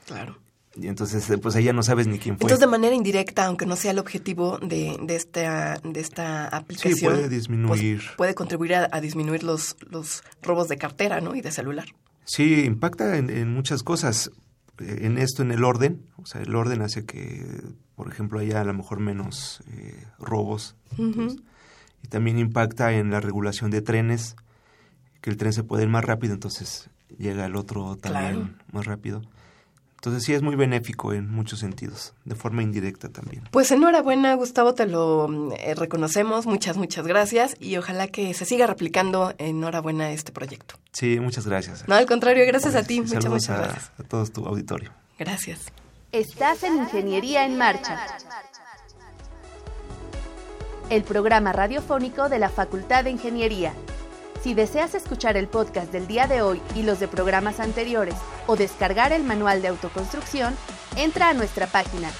[0.06, 0.38] Claro.
[0.76, 2.46] Y entonces eh, pues ahí ya no sabes ni quién fue.
[2.46, 7.14] Entonces, de manera indirecta, aunque no sea el objetivo de, de, esta, de esta aplicación,
[7.14, 7.98] puede disminuir.
[8.00, 11.36] pues, puede contribuir a, a disminuir los, los robos de cartera ¿no?
[11.36, 11.86] y de celular.
[12.26, 14.32] Sí, impacta en, en muchas cosas.
[14.80, 16.06] Eh, En esto, en el orden.
[16.18, 17.46] O sea, el orden hace que,
[17.96, 20.76] por ejemplo, haya a lo mejor menos eh, robos.
[20.98, 21.40] Entonces,
[22.02, 24.36] y también impacta en la regulación de trenes,
[25.22, 28.50] que el tren se puede ir más rápido, entonces llega el otro también Claro.
[28.72, 29.22] más rápido.
[30.04, 33.48] Entonces sí es muy benéfico en muchos sentidos, de forma indirecta también.
[33.52, 36.46] Pues enhorabuena, Gustavo, te lo eh, reconocemos.
[36.46, 40.76] Muchas, muchas gracias y ojalá que se siga replicando enhorabuena este proyecto.
[40.92, 41.88] Sí, muchas gracias.
[41.88, 43.00] No, al contrario, gracias a ti.
[43.00, 43.92] Muchas, saludos muchas a, gracias.
[43.98, 44.92] a todo tu auditorio.
[45.18, 45.72] Gracias.
[46.12, 48.06] Estás en Ingeniería en Marcha.
[50.90, 53.74] El programa radiofónico de la Facultad de Ingeniería.
[54.44, 58.58] Si deseas escuchar el podcast del día de hoy y los de programas anteriores o
[58.58, 60.54] descargar el manual de autoconstrucción,
[60.98, 62.12] entra a nuestra página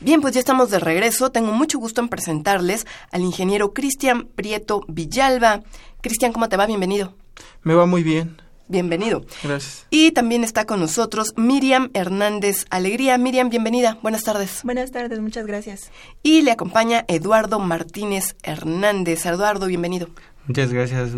[0.00, 1.32] Bien, pues ya estamos de regreso.
[1.32, 5.64] Tengo mucho gusto en presentarles al ingeniero Cristian Prieto Villalba.
[6.02, 6.66] Cristian, ¿cómo te va?
[6.66, 7.16] Bienvenido.
[7.64, 9.24] Me va muy bien, Bienvenido.
[9.42, 9.86] gracias.
[9.90, 13.18] Y también está con nosotros Miriam Hernández Alegría.
[13.18, 13.98] Miriam, bienvenida.
[14.02, 14.60] Buenas tardes.
[14.64, 15.90] Buenas tardes, muchas gracias.
[16.22, 19.26] Y le acompaña Eduardo Martínez Hernández.
[19.26, 20.08] Eduardo, bienvenido.
[20.46, 21.10] Muchas gracias,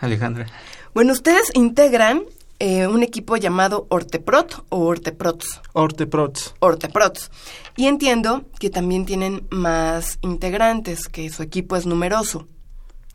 [0.00, 0.46] Alejandra.
[0.92, 2.22] Bueno, ustedes integran
[2.58, 5.60] eh, un equipo llamado Orteprot o Orteprots.
[5.72, 6.54] Orteprots.
[6.58, 7.30] Orteprots.
[7.76, 12.46] Y entiendo que también tienen más integrantes, que su equipo es numeroso.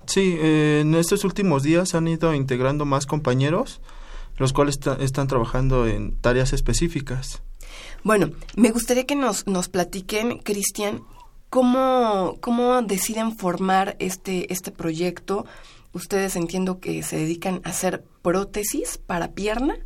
[0.05, 3.81] Sí, eh, en estos últimos días han ido integrando más compañeros,
[4.37, 7.41] los cuales están trabajando en tareas específicas.
[8.03, 11.03] Bueno, me gustaría que nos, nos platiquen, Cristian,
[11.49, 15.45] cómo, cómo deciden formar este, este proyecto.
[15.93, 19.77] Ustedes entiendo que se dedican a hacer prótesis para pierna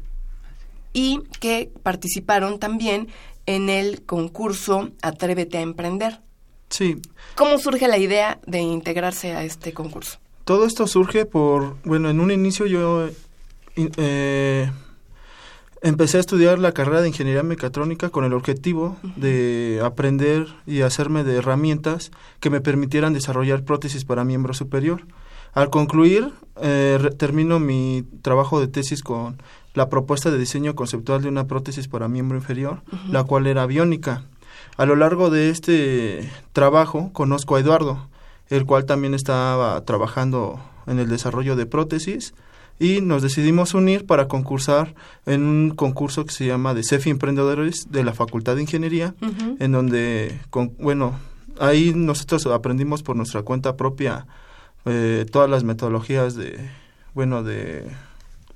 [0.93, 3.10] y que participaron también
[3.45, 6.21] en el concurso Atrévete a Emprender.
[6.69, 7.01] Sí,
[7.36, 10.19] ¿Cómo surge la idea de integrarse a este concurso?
[10.47, 13.13] todo esto surge por, bueno, en un inicio yo eh,
[13.75, 14.71] eh,
[15.82, 21.25] empecé a estudiar la carrera de ingeniería mecatrónica con el objetivo de aprender y hacerme
[21.25, 25.01] de herramientas que me permitieran desarrollar prótesis para miembro superior.
[25.53, 29.41] Al concluir, eh, termino mi trabajo de tesis con
[29.73, 34.23] la propuesta de diseño conceptual de una prótesis para miembro inferior, la cual era biónica.
[34.78, 38.08] A lo largo de este trabajo conozco a Eduardo,
[38.50, 42.36] el cual también estaba trabajando en el desarrollo de prótesis
[42.80, 44.94] y nos decidimos unir para concursar
[45.26, 49.16] en un concurso que se llama de CEFI Emprendedores de la Facultad de Ingeniería,
[49.60, 51.18] en donde, con, bueno,
[51.60, 54.28] ahí nosotros aprendimos por nuestra cuenta propia
[54.86, 56.70] eh, todas las metodologías de,
[57.16, 57.84] bueno, de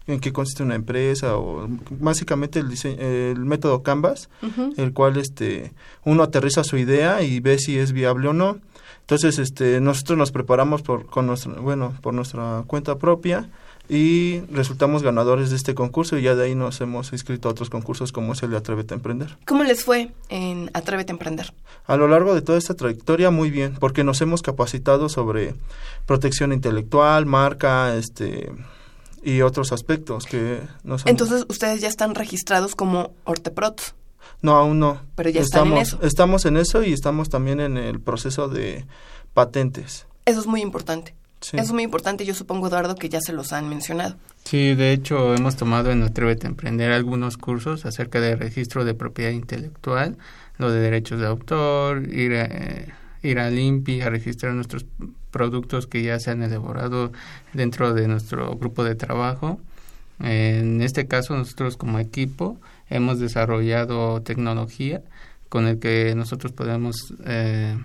[0.08, 4.30] en qué consiste una empresa o básicamente el, dise- el método Canvas,
[4.78, 5.72] el cual este
[6.04, 8.58] uno aterriza su idea y ve si es viable o no.
[9.02, 13.50] Entonces, este nosotros nos preparamos por con nuestra, bueno, por nuestra cuenta propia
[13.90, 17.70] y resultamos ganadores de este concurso y ya de ahí nos hemos inscrito a otros
[17.70, 19.38] concursos como es el de Atrévete a Emprender.
[19.46, 21.54] ¿Cómo les fue en Atrévete a Emprender?
[21.88, 25.56] A lo largo de toda esta trayectoria muy bien, porque nos hemos capacitado sobre
[26.06, 28.50] protección intelectual, marca, este
[29.24, 33.96] y otros aspectos que no son Entonces, ustedes ya están registrados como Orteprots.
[34.42, 35.02] No, aún no.
[35.16, 36.08] Pero ya están en estamos, eso.
[36.08, 38.86] Estamos en eso y estamos también en el proceso de
[39.34, 40.08] patentes.
[40.26, 41.16] Eso es muy importante.
[41.41, 41.58] Sí.
[41.58, 42.26] Eso es muy importante.
[42.26, 44.16] Yo supongo, Eduardo, que ya se los han mencionado.
[44.43, 48.93] Sí, de hecho hemos tomado en Atrévete a Emprender algunos cursos acerca de registro de
[48.93, 50.18] propiedad intelectual,
[50.58, 52.93] lo de derechos de autor, ir a, eh,
[53.24, 54.86] ir al INPI a registrar nuestros
[55.32, 57.12] productos que ya se han elaborado
[57.54, 59.60] dentro de nuestro grupo de trabajo.
[60.20, 62.60] En este caso nosotros como equipo
[62.90, 65.02] hemos desarrollado tecnología
[65.50, 67.78] con el que nosotros podemos eh,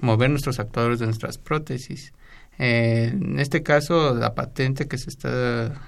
[0.00, 2.12] mover nuestros actuadores de nuestras prótesis.
[2.58, 5.80] En este caso, la patente que se está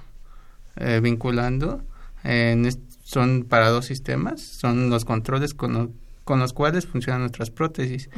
[0.77, 1.83] eh, vinculando
[3.03, 5.95] son para dos sistemas, son los controles con,
[6.29, 8.11] con los cuales funcionan nuestras prótesis.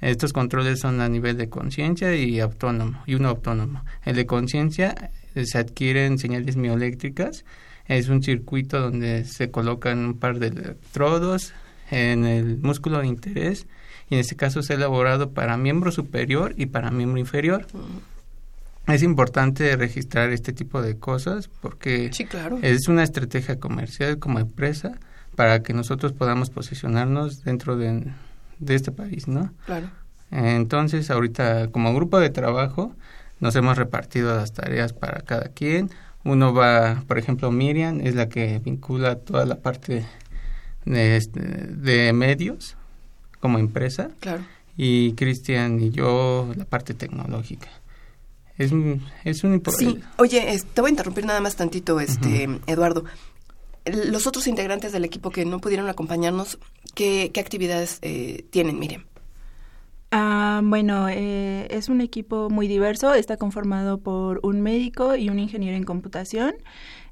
[0.00, 3.84] Estos controles son a nivel de conciencia y autónomo, y uno autónomo.
[4.04, 7.44] El de conciencia eh, se adquieren señales mioeléctricas,
[7.86, 11.52] es un circuito donde se colocan un par de electrodos
[11.92, 13.68] en el músculo de interés
[14.10, 17.68] y en este caso es elaborado para miembro superior y para miembro inferior.
[18.88, 22.10] Es importante registrar este tipo de cosas porque
[22.62, 24.98] es una estrategia comercial como empresa
[25.34, 28.12] para que nosotros podamos posicionarnos dentro de,
[28.66, 29.52] este país, ¿no?
[29.66, 29.90] Claro.
[30.30, 32.94] Entonces, ahorita como grupo de trabajo
[33.40, 35.90] nos hemos repartido las tareas para cada quien.
[36.24, 40.06] Uno va, por ejemplo, Miriam es la que vincula toda la parte
[40.84, 42.76] de, este, de medios
[43.40, 44.10] como empresa.
[44.20, 44.42] Claro.
[44.76, 47.68] Y Cristian y yo la parte tecnológica.
[48.56, 48.72] Es,
[49.24, 53.04] es un Sí, oye, te voy a interrumpir nada más tantito, este Eduardo.
[53.84, 56.58] Los otros integrantes del equipo que no pudieron acompañarnos,
[56.94, 59.04] ¿qué, actividades eh, tienen, Miriam?
[60.10, 65.38] Ah, bueno, eh, es un equipo muy diverso, está conformado por un médico y un
[65.38, 66.54] ingeniero en computación.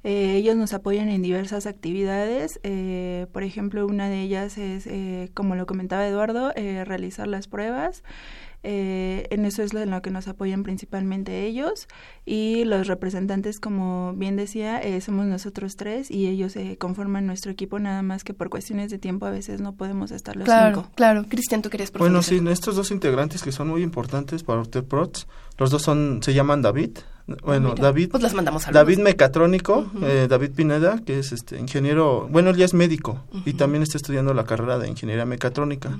[0.04, 2.60] Eh, ellos nos apoyan en diversas actividades.
[2.64, 8.02] Eh, por ejemplo, una de ellas es, eh, como lo comentaba Eduardo, realizar las pruebas.
[8.62, 11.88] En eso es en lo que nos apoyan principalmente ellos
[12.24, 18.02] y los representantes, como bien decía, somos nosotros tres y ellos conforman nuestro equipo, nada
[18.02, 21.62] más que por cuestiones de tiempo a veces no podemos estar los claro, Claro, Cristian,
[21.62, 25.26] ¿tú querías Bueno, sí, estos dos integrantes que son muy importantes para Prots,
[25.58, 26.98] los dos son, se llaman David,
[27.42, 28.10] bueno, David.
[28.10, 32.56] Pues las mandamos a David Mecatrónico, eh, David Pineda, que es este ingeniero, bueno, él
[32.56, 35.90] ya es médico y también está estudiando la carrera de ingeniería mecatrónica.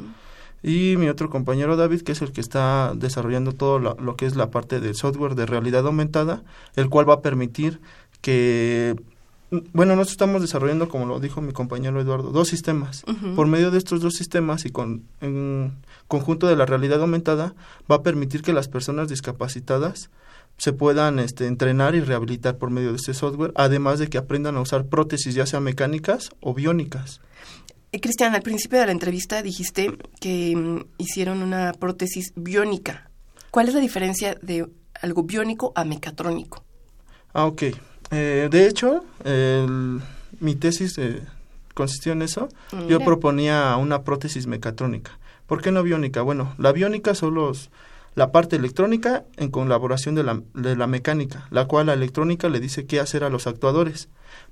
[0.62, 4.36] Y mi otro compañero David, que es el que está desarrollando todo lo, que es
[4.36, 6.42] la parte del software de realidad aumentada,
[6.76, 7.80] el cual va a permitir
[8.20, 8.96] que
[9.74, 13.04] bueno, nosotros estamos desarrollando, como lo dijo mi compañero Eduardo, dos sistemas.
[13.36, 15.74] Por medio de estos dos sistemas y con en
[16.08, 17.54] conjunto de la realidad aumentada,
[17.90, 20.08] va a permitir que las personas discapacitadas
[20.56, 24.56] se puedan este, entrenar y rehabilitar por medio de este software, además de que aprendan
[24.56, 27.20] a usar prótesis ya sea mecánicas o biónicas.
[27.94, 33.10] Eh, Cristian, al principio de la entrevista dijiste que mm, hicieron una prótesis biónica.
[33.50, 34.66] ¿Cuál es la diferencia de
[35.02, 36.64] algo biónico a mecatrónico?
[37.34, 37.64] Ah, ok.
[38.10, 39.04] Eh, de hecho,
[40.40, 41.20] mi tesis eh,
[41.74, 42.48] consistió en eso.
[42.88, 45.18] Yo proponía una prótesis mecatrónica.
[45.46, 46.22] ¿Por qué no biónica?
[46.22, 47.70] Bueno, la biónica son los
[48.14, 52.60] la parte electrónica en colaboración de la, de la mecánica, la cual la electrónica le
[52.60, 54.08] dice qué hacer a los actuadores.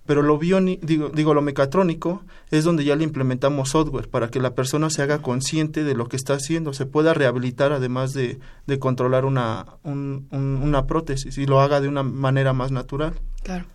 [0.06, 4.40] Pero lo biónico, digo, digo, lo mecatrónico es donde ya le implementamos software para que
[4.40, 8.38] la persona se haga consciente de lo que está haciendo, se pueda rehabilitar además de,
[8.66, 13.20] de controlar una, una prótesis y lo haga de una manera más natural.
[13.42, 13.66] Claro.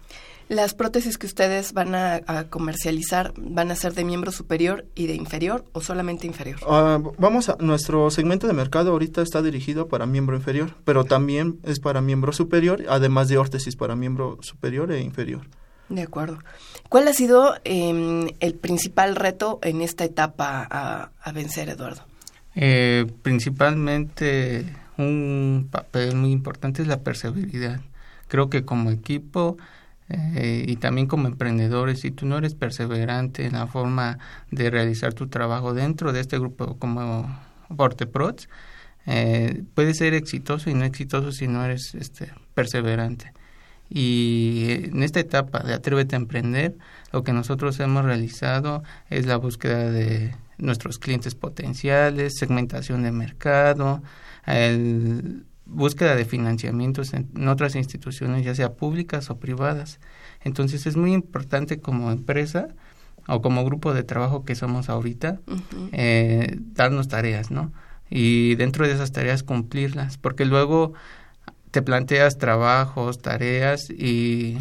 [0.48, 5.16] ¿Las prótesis que ustedes van a, comercializar van a ser de miembro superior y de
[5.16, 6.60] inferior o solamente inferior?
[6.68, 11.60] Ah, vamos a nuestro segmento de mercado ahorita está dirigido para miembro inferior, pero también
[11.64, 15.48] es para miembro superior, además de órtesis para miembro superior e inferior.
[15.89, 16.39] De acuerdo.
[16.89, 22.02] ¿Cuál ha sido em, el principal reto en esta etapa a, vencer, Eduardo?
[22.56, 24.66] Eh, principalmente
[24.98, 27.82] un papel muy importante es la perseveridad.
[28.28, 29.58] Creo que como equipo
[30.10, 34.20] eh, y también como emprendedores, si tú no eres perseverante en la forma
[34.51, 37.39] de realizar tu trabajo dentro de este grupo como
[37.76, 38.47] Porteprots,
[39.08, 43.34] eh, puedes ser exitoso y no exitoso si no eres este, perseverante.
[43.89, 46.76] Y en esta etapa de Atrévete a Emprender,
[47.12, 54.01] lo que nosotros hemos realizado es la búsqueda de nuestros clientes potenciales, segmentación de mercado,
[54.45, 59.99] el búsqueda de financiamientos en, otras instituciones, ya sea públicas o privadas.
[60.43, 62.68] Entonces es muy importante como empresa
[63.28, 65.39] o como grupo de trabajo que somos ahorita,
[65.91, 67.74] eh, darnos tareas, ¿no?
[68.09, 70.93] Y dentro de esas tareas cumplirlas, porque luego
[71.72, 74.57] te planteas trabajos, tareas y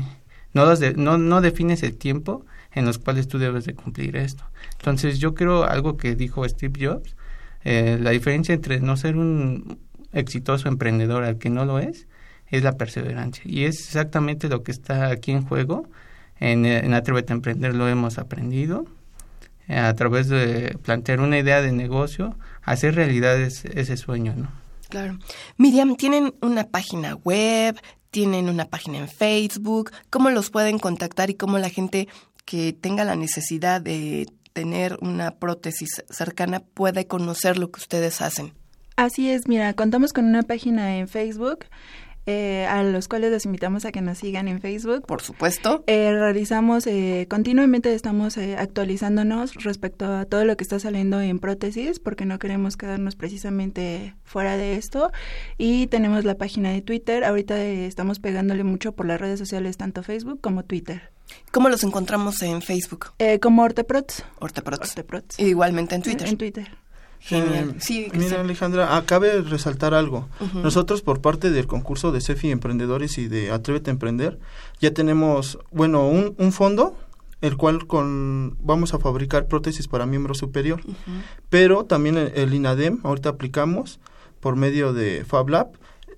[0.54, 0.64] no,
[0.96, 4.44] no, no defines el tiempo en los cuales tú debes de cumplir esto.
[4.78, 7.16] Entonces yo creo algo que dijo Steve Jobs,
[7.64, 9.78] eh, la diferencia entre no ser un,
[10.14, 12.06] exitoso emprendedor al que no lo es,
[12.48, 13.42] es la perseverancia.
[13.46, 15.88] Y es exactamente lo que está aquí en juego.
[16.40, 18.86] En, en a Emprender lo hemos aprendido
[19.68, 24.50] eh, a través de plantear una idea de negocio, hacer realidad ese sueño, ¿no?
[24.88, 25.18] Claro.
[25.56, 27.80] Miriam, ¿tienen una página web?
[28.10, 29.90] ¿Tienen una página en Facebook?
[30.10, 32.08] ¿Cómo los pueden contactar y cómo la gente
[32.44, 38.52] que tenga la necesidad de tener una prótesis cercana puede conocer lo que ustedes hacen?
[38.96, 41.66] Así es, mira, contamos con una página en Facebook.
[42.26, 45.04] eh, a los cuales los invitamos a que nos sigan en Facebook.
[45.06, 45.84] Por supuesto.
[45.86, 51.38] Eh, realizamos, eh, continuamente estamos eh, actualizándonos respecto a todo lo que está saliendo en
[51.38, 55.12] prótesis, porque no queremos quedarnos precisamente fuera de esto.
[55.58, 57.24] Y tenemos la página de Twitter.
[57.24, 61.10] Ahorita eh, estamos pegándole mucho por las redes sociales, tanto Facebook como Twitter.
[61.52, 63.12] ¿Cómo los encontramos en Facebook?
[63.18, 64.24] Eh, como Orteprots.
[64.40, 64.90] Orteprots.
[64.90, 65.38] Orteprots.
[65.40, 66.26] Igualmente en Twitter.
[66.28, 66.70] En Twitter.
[67.26, 67.70] Genial.
[67.70, 68.40] Eh, Sí, mira.
[68.40, 70.28] Alejandra, acabe resaltar algo.
[70.62, 74.38] Nosotros, por parte del concurso de CEFI Emprendedores y de Atrévete a Emprender,
[74.80, 76.96] ya tenemos, bueno, un, un fondo,
[77.40, 80.80] el cual con vamos a fabricar prótesis para miembro superior.
[81.48, 84.00] Pero también el, el INADEM, ahorita aplicamos
[84.40, 85.68] por medio de FabLab,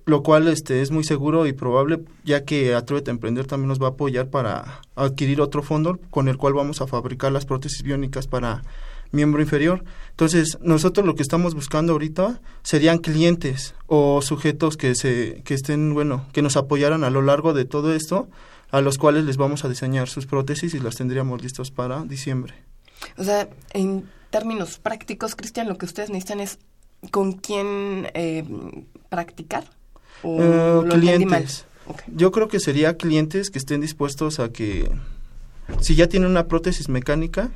[0.05, 3.81] lo cual este es muy seguro y probable, ya que Atrévete a Emprender también nos
[3.81, 7.83] va a apoyar para adquirir otro fondo con el cual vamos a fabricar las prótesis
[7.83, 8.61] biónicas para
[9.11, 9.83] miembro inferior.
[10.11, 15.93] Entonces, nosotros lo que estamos buscando ahorita serían clientes o sujetos que se que estén,
[15.93, 18.27] bueno, que nos apoyaran a lo largo de todo esto,
[18.71, 22.53] a los cuales les vamos a diseñar sus prótesis y las tendríamos listos para diciembre.
[23.17, 26.59] O sea, en términos prácticos, Cristian, lo que ustedes necesitan es
[27.11, 28.43] con quién eh,
[29.09, 29.65] practicar.
[30.23, 31.65] ¿O Eh, lo clientes.
[31.87, 32.01] Ok.
[32.07, 34.89] Yo creo que sería clientes que estén dispuestos a que,
[35.79, 37.51] si ya tienen una prótesis mecánica,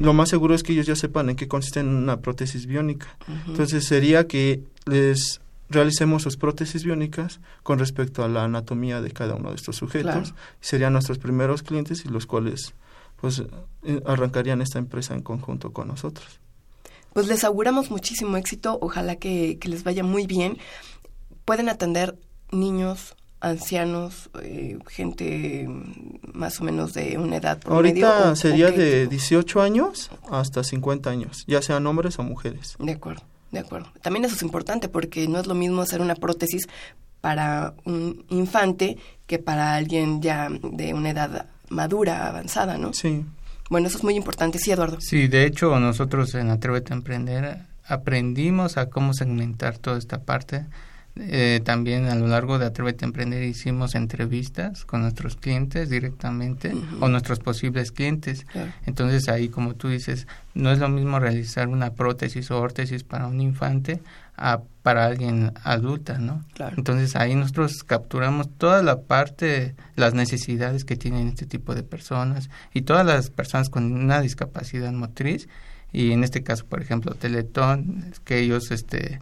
[0.00, 3.16] lo más seguro es que ellos ya sepan en qué consiste una prótesis biónica.
[3.46, 9.34] Entonces sería que les realicemos sus prótesis biónicas con respecto a la anatomía de cada
[9.34, 10.30] uno de estos sujetos.
[10.30, 10.36] Claro.
[10.60, 12.74] Serían nuestros primeros clientes y los cuales
[13.20, 13.42] pues
[13.84, 16.40] eh, arrancarían esta empresa en conjunto con nosotros.
[17.12, 20.58] Pues les auguramos muchísimo éxito, ojalá que, que les vaya muy bien.
[21.44, 22.16] Pueden atender
[22.52, 25.66] niños, ancianos, eh, gente
[26.32, 28.06] más o menos de una edad promedio.
[28.06, 29.10] Ahorita o- sería o de tipo?
[29.10, 32.76] 18 años hasta 50 años, ya sean hombres o mujeres.
[32.78, 33.88] De acuerdo, de acuerdo.
[34.02, 36.68] También eso es importante porque no es lo mismo hacer una prótesis
[37.20, 42.92] para un infante que para alguien ya de una edad madura, avanzada, ¿no?
[42.92, 43.24] Sí.
[43.68, 44.98] Bueno, eso es muy importante, sí, Eduardo.
[45.00, 50.66] Sí, de hecho nosotros en Atrévete a Emprender aprendimos a cómo segmentar toda esta parte.
[51.22, 56.72] Eh, también a lo largo de Atrévete a Emprender hicimos entrevistas con nuestros clientes directamente
[57.00, 58.44] o nuestros posibles clientes.
[58.44, 58.72] Claro.
[58.86, 63.26] Entonces ahí, como tú dices, no es lo mismo realizar una prótesis o órtesis para
[63.26, 64.00] un infante
[64.36, 66.42] a para alguien adulta, ¿no?
[66.54, 66.74] Claro.
[66.78, 72.48] Entonces ahí nosotros capturamos toda la parte, las necesidades que tienen este tipo de personas
[72.72, 75.48] y todas las personas con una discapacidad motriz
[75.92, 79.20] y en este caso, por ejemplo, Teletón, que ellos este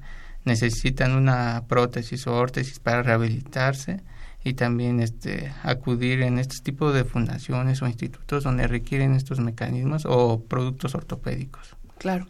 [0.49, 4.01] necesitan una prótesis o órtesis para rehabilitarse
[4.43, 10.05] y también este acudir en este tipo de fundaciones o institutos donde requieren estos mecanismos
[10.07, 11.77] o productos ortopédicos.
[11.99, 12.27] Claro.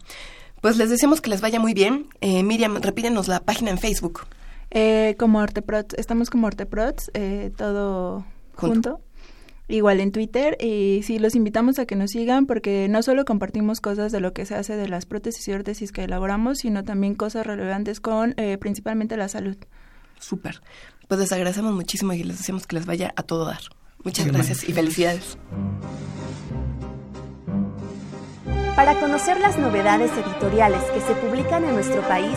[0.61, 2.09] Pues les deseamos que les vaya muy bien.
[2.21, 4.27] Eh, Miriam, repítenos la página en Facebook.
[4.71, 8.99] Eh, como Orteprots, estamos como Orteprots, eh, todo Junto.
[8.99, 9.08] junto.
[9.71, 13.81] Igual en Twitter y sí, los invitamos a que nos sigan porque no solo compartimos
[13.81, 17.15] cosas de lo que se hace de las prótesis y órtesis que elaboramos, sino también
[17.15, 19.57] cosas relevantes con eh, principalmente la salud.
[20.19, 20.63] Súper.
[21.07, 23.61] Pues les agradecemos muchísimo y les deseamos que les vaya a todo dar.
[24.05, 25.37] Muchas Sí, gracias y felicidades.
[28.75, 32.37] Para conocer las novedades editoriales que se publican en nuestro país,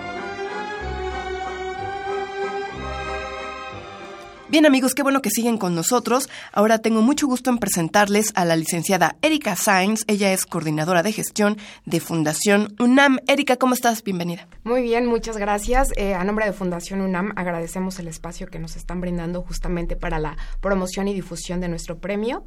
[4.51, 6.27] Bien amigos, qué bueno que siguen con nosotros.
[6.51, 10.03] Ahora tengo mucho gusto en presentarles a la licenciada Erika Sainz.
[10.07, 13.19] Ella es coordinadora de gestión de Fundación UNAM.
[13.27, 14.03] Erika, ¿cómo estás?
[14.03, 14.49] Bienvenida.
[14.65, 15.93] Muy bien, muchas gracias.
[15.95, 20.19] Eh, a nombre de Fundación UNAM agradecemos el espacio que nos están brindando justamente para
[20.19, 22.43] la promoción y difusión de nuestro premio.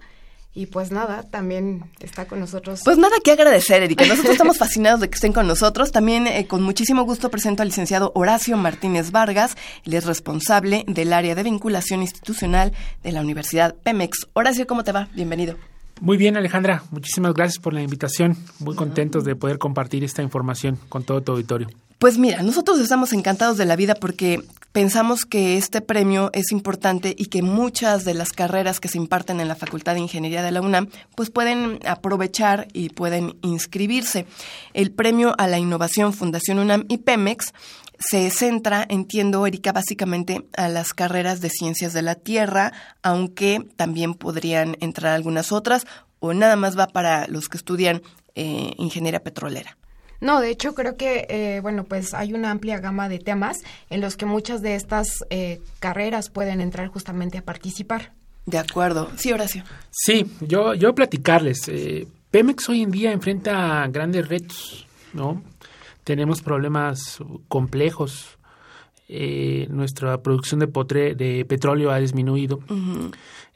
[0.56, 2.82] Y pues nada, también está con nosotros.
[2.84, 4.06] Pues nada que agradecer, Erika.
[4.06, 5.90] Nosotros estamos fascinados de que estén con nosotros.
[5.90, 9.56] También eh, con muchísimo gusto presento al licenciado Horacio Martínez Vargas.
[9.84, 14.28] Él es responsable del área de vinculación institucional de la Universidad Pemex.
[14.32, 15.08] Horacio, ¿cómo te va?
[15.12, 15.56] Bienvenido.
[16.00, 16.84] Muy bien, Alejandra.
[16.92, 18.36] Muchísimas gracias por la invitación.
[18.60, 21.68] Muy contentos de poder compartir esta información con todo tu auditorio.
[21.98, 24.44] Pues mira, nosotros estamos encantados de la vida porque
[24.74, 29.38] pensamos que este premio es importante y que muchas de las carreras que se imparten
[29.38, 34.26] en la Facultad de Ingeniería de la UNAM pues pueden aprovechar y pueden inscribirse.
[34.72, 37.54] El premio a la innovación Fundación UNAM y Pemex
[38.00, 44.14] se centra, entiendo, Erika, básicamente a las carreras de ciencias de la Tierra, aunque también
[44.14, 45.86] podrían entrar algunas otras,
[46.18, 48.02] o nada más va para los que estudian
[48.34, 49.76] eh, ingeniería petrolera.
[50.24, 53.58] No, de hecho creo que, eh, bueno, pues hay una amplia gama de temas
[53.90, 58.12] en los que muchas de estas eh, carreras pueden entrar justamente a participar.
[58.46, 59.10] De acuerdo.
[59.16, 59.64] Sí, Horacio.
[59.90, 61.68] Sí, yo, yo platicarles.
[61.68, 65.42] eh, Pemex hoy en día enfrenta grandes retos, ¿no?
[66.04, 67.18] Tenemos problemas
[67.48, 68.38] complejos.
[69.08, 72.60] Eh, nuestra producción de, potre, de petróleo ha disminuido.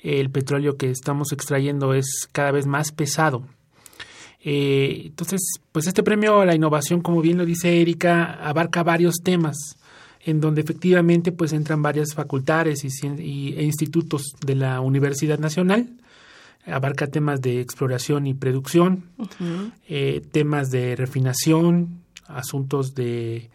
[0.00, 3.42] El petróleo que estamos extrayendo es cada vez más pesado.
[4.44, 5.40] Eh, entonces,
[5.72, 9.78] pues este premio a la innovación, como bien lo dice Erika, abarca varios temas
[10.24, 15.88] en donde efectivamente pues entran varias facultades y, e institutos de la Universidad Nacional.
[16.66, 19.04] Abarca temas de exploración y producción,
[19.88, 23.48] eh, temas de refinación, asuntos de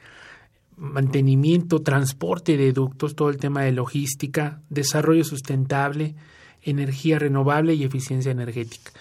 [0.77, 6.15] mantenimiento, transporte de ductos, todo el tema de logística, desarrollo sustentable,
[6.63, 8.92] energía renovable y eficiencia energética.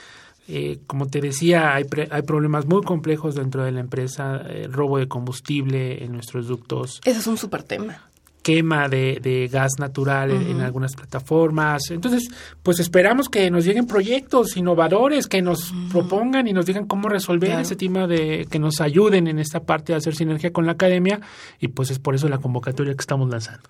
[0.48, 4.98] Eh, como te decía, hay, hay problemas muy complejos dentro de la empresa, eh, robo
[4.98, 7.00] de combustible en nuestros ductos.
[7.04, 8.11] Ese es un súper tema
[8.42, 11.90] quema de, de gas natural en, algunas plataformas.
[11.90, 12.28] Entonces,
[12.62, 17.58] pues esperamos que nos lleguen proyectos innovadores, que nos propongan y nos digan cómo resolver
[17.60, 21.20] ese tema de que nos ayuden en esta parte de hacer sinergia con la academia
[21.60, 23.62] y pues es por eso la convocatoria que estamos lanzando.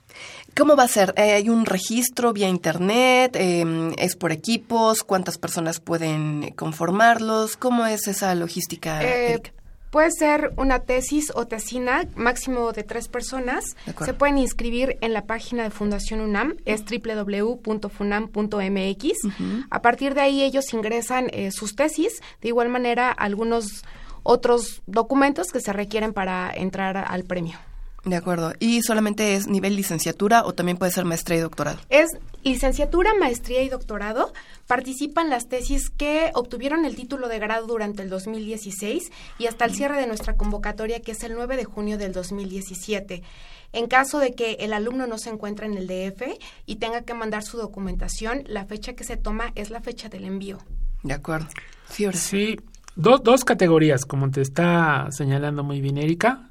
[0.56, 1.14] ¿Cómo va a ser?
[1.16, 3.36] Eh, ¿Hay un registro vía internet?
[3.36, 5.02] Em, ¿Es por equipos?
[5.02, 7.56] ¿Cuántas personas pueden conformarlos?
[7.56, 9.02] ¿Cómo es esa logística?
[9.02, 9.40] Eh,
[9.92, 13.76] Puede ser una tesis o tesina, máximo de tres personas.
[14.02, 17.92] Se pueden inscribir en la página de Fundación UNAM, es www.funam.mx.
[19.68, 23.84] A partir de ahí ellos ingresan eh, sus tesis, de igual manera algunos
[24.22, 27.58] otros documentos que se requieren para entrar al premio.
[28.06, 28.54] De acuerdo.
[28.60, 31.80] ¿Y solamente es nivel licenciatura o también puede ser maestría y doctorado?
[31.90, 32.08] Es
[32.44, 34.32] licenciatura, maestría y doctorado.
[34.66, 39.74] Participan las tesis que obtuvieron el título de grado durante el 2016 y hasta el
[39.74, 43.22] cierre de nuestra convocatoria, que es el 9 de junio del 2017.
[43.72, 46.22] En caso de que el alumno no se encuentre en el DF
[46.66, 50.24] y tenga que mandar su documentación, la fecha que se toma es la fecha del
[50.24, 50.58] envío.
[51.02, 51.48] De acuerdo.
[52.12, 52.58] Sí,
[52.96, 56.48] dos, dos categorías, como te está señalando muy bien Erika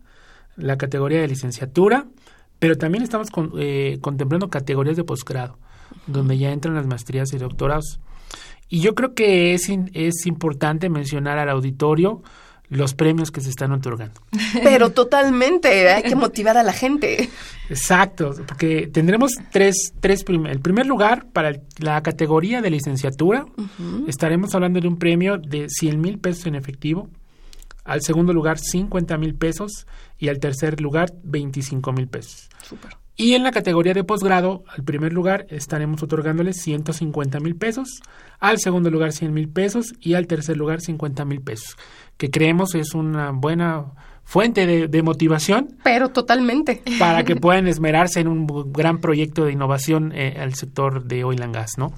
[0.56, 2.06] la categoría de licenciatura,
[2.60, 5.58] pero también estamos eh, contemplando categorías de posgrado,
[6.08, 8.00] donde ya entran las maestrías y doctorados.
[8.70, 12.22] Y yo creo que es, es importante mencionar al auditorio
[12.72, 14.22] los premios que se están otorgando.
[14.64, 17.30] Pero totalmente, hay que motivar a la gente.
[17.70, 23.46] Exacto, porque tendremos tres, tres el primer lugar para la categoría de licenciatura,
[24.08, 27.10] estaremos hablando de un premio de 100 mil pesos en efectivo,
[27.84, 29.86] al segundo lugar 50 mil pesos
[30.18, 32.50] y al tercer lugar 25 mil pesos.
[33.16, 38.02] Y en la categoría de posgrado, al primer lugar estaremos otorgándoles 150 mil pesos,
[38.40, 41.78] al segundo lugar 100 mil pesos y al tercer lugar 50 mil pesos,
[42.18, 43.94] que creemos es una buena
[44.24, 45.78] fuente de, motivación.
[45.84, 46.82] Pero totalmente.
[47.00, 51.42] Para que puedan esmerarse en un gran proyecto de innovación eh, al sector de oil
[51.42, 51.94] and gas, ¿no?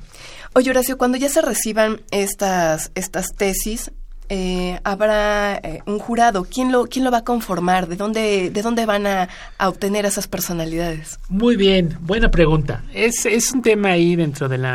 [0.56, 3.92] Oye, Horacio, cuando ya se reciban estas, estas tesis,
[4.30, 6.46] eh, habrá eh, un jurado.
[6.46, 7.88] ¿Quién lo, ¿Quién lo va a conformar?
[7.88, 11.20] ¿De dónde, de dónde van a, obtener esas personalidades?
[11.30, 12.84] Muy bien, buena pregunta.
[12.94, 14.66] Es, es un tema ahí dentro del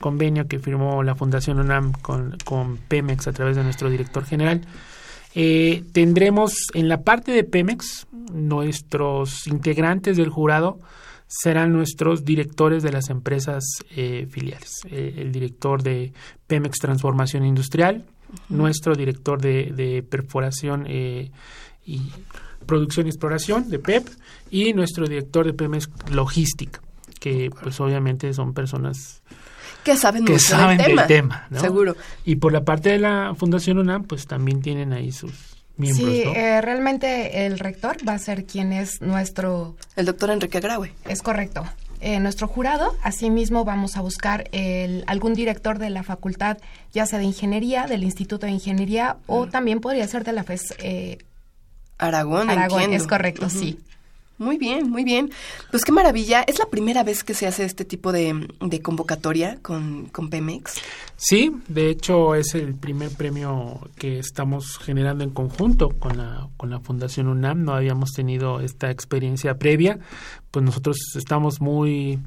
[0.00, 4.62] convenio que firmó la Fundación UNAM con, con Pemex a través de nuestro director general.
[5.34, 10.78] Eh, tendremos en la parte de Pemex, nuestros integrantes del jurado
[11.26, 14.80] serán nuestros directores de las empresas filiales.
[14.90, 16.14] el director de
[16.46, 18.06] Pemex Transformación Industrial,
[18.48, 21.30] nuestro director de, perforación eh,
[21.84, 22.00] y
[22.66, 24.06] producción y exploración de PEP
[24.50, 26.80] y nuestro director de PEMES Logística,
[27.20, 29.22] que pues obviamente son personas
[29.84, 31.96] que saben, que saben del tema, seguro.
[32.24, 35.32] Y por la parte de la Fundación UNAM, pues también tienen ahí sus
[35.76, 36.10] miembros.
[36.10, 39.76] Sí, eh, realmente el rector va a ser quien es nuestro...
[39.96, 40.92] El doctor Enrique Graue.
[41.06, 41.64] Es correcto
[42.00, 42.96] eh, nuestro jurado.
[43.02, 46.58] Asimismo, vamos a buscar el, algún director de la facultad,
[46.92, 49.50] ya sea de ingeniería, del Instituto de Ingeniería, o mm.
[49.50, 50.74] también podría ser de la FES.
[50.78, 51.18] Eh,
[51.98, 53.78] Aragón, Aragón, es correcto, sí.
[54.38, 55.30] Muy bien, muy bien.
[55.72, 56.42] Pues qué maravilla.
[56.42, 58.48] ¿Es la primera vez que se hace este tipo de,
[58.82, 60.80] convocatoria con, con, Pemex?
[61.16, 66.70] Sí, de hecho es el primer premio que estamos generando en conjunto con la, con
[66.70, 67.64] la Fundación UNAM.
[67.64, 69.98] No habíamos tenido esta experiencia previa.
[70.52, 72.20] Pues nosotros estamos muy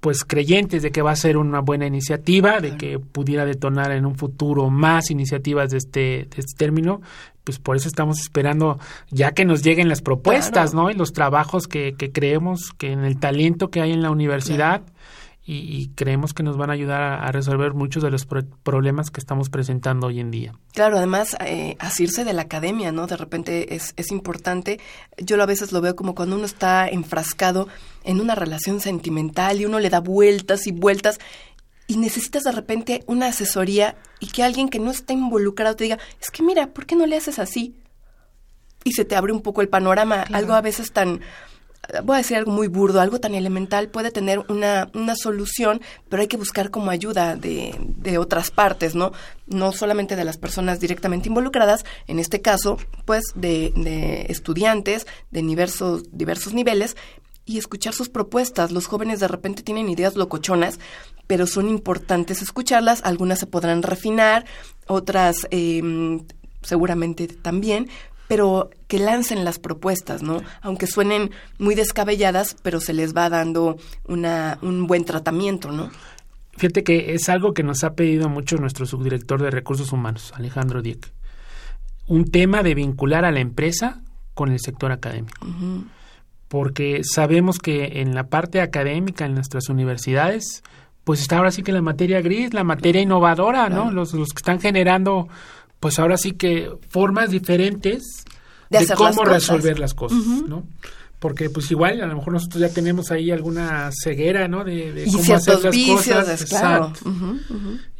[0.00, 4.06] pues creyentes de que va a ser una buena iniciativa, de que pudiera detonar en
[4.06, 7.00] un futuro más iniciativas de este, de este término
[7.46, 10.90] pues por eso estamos esperando ya que nos lleguen las propuestas, ¿no?
[10.90, 14.82] Y los trabajos que, que, creemos que en el talento que hay en la universidad
[15.48, 19.48] y, creemos que nos van a ayudar a, resolver muchos de los problemas que estamos
[19.48, 20.54] presentando hoy en día.
[20.74, 23.06] Claro, además, eh, asirse de la academia, ¿no?
[23.06, 24.80] De repente es, es importante.
[25.18, 27.68] Yo a veces lo veo como cuando uno está enfrascado
[28.02, 31.20] en una relación sentimental y uno le da vueltas y vueltas
[31.86, 35.98] y necesitas de repente una asesoría y que alguien que no esté involucrado te diga,
[36.20, 37.76] es que mira, ¿por qué no le haces así?
[38.84, 41.20] Y se te abre un poco el panorama, algo a veces tan,
[42.04, 46.22] voy a decir algo muy burdo, algo tan elemental puede tener una, una solución, pero
[46.22, 49.12] hay que buscar como ayuda de, de otras partes, ¿no?
[49.46, 55.42] No solamente de las personas directamente involucradas, en este caso, pues de, de estudiantes de
[55.42, 56.96] diversos, diversos niveles,
[57.46, 58.72] y escuchar sus propuestas.
[58.72, 60.78] Los jóvenes de repente tienen ideas locochonas,
[61.26, 63.02] pero son importantes escucharlas.
[63.04, 64.44] Algunas se podrán refinar,
[64.86, 66.20] otras eh,
[66.62, 67.88] seguramente también,
[68.28, 70.42] pero que lancen las propuestas, ¿no?
[70.60, 73.76] Aunque suenen muy descabelladas, pero se les va dando
[74.06, 75.90] una, un buen tratamiento, ¿no?
[76.56, 80.82] Fíjate que es algo que nos ha pedido mucho nuestro subdirector de recursos humanos, Alejandro
[80.82, 81.12] Dieck.
[82.08, 84.02] Un tema de vincular a la empresa
[84.34, 85.46] con el sector académico.
[86.48, 90.62] Porque sabemos que en la parte académica, en nuestras universidades,
[91.04, 93.90] pues está ahora sí que la materia gris, la materia innovadora, ¿no?
[93.90, 95.28] Los, los que están generando
[95.80, 98.24] pues ahora sí que formas diferentes
[98.70, 100.64] de, cómo resolver las cosas, ¿no?
[101.18, 104.64] Porque pues igual a lo mejor nosotros ya tenemos ahí alguna ceguera, ¿no?
[104.64, 106.44] De, cómo hacer las cosas.
[106.44, 106.92] Claro.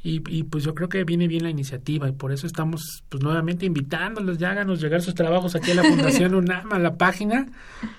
[0.09, 3.25] Y, y, pues yo creo que viene bien la iniciativa y por eso estamos pues
[3.25, 7.49] nuevamente invitándolos, ya háganos llegar sus trabajos aquí a la Fundación UNAM, a la página,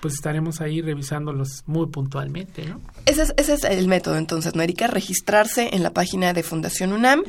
[0.00, 2.80] pues estaremos ahí revisándolos muy puntualmente, ¿no?
[3.04, 4.86] Ese es, ese es el método entonces, ¿no, Erika?
[4.86, 7.24] Registrarse en la página de Fundación UNAM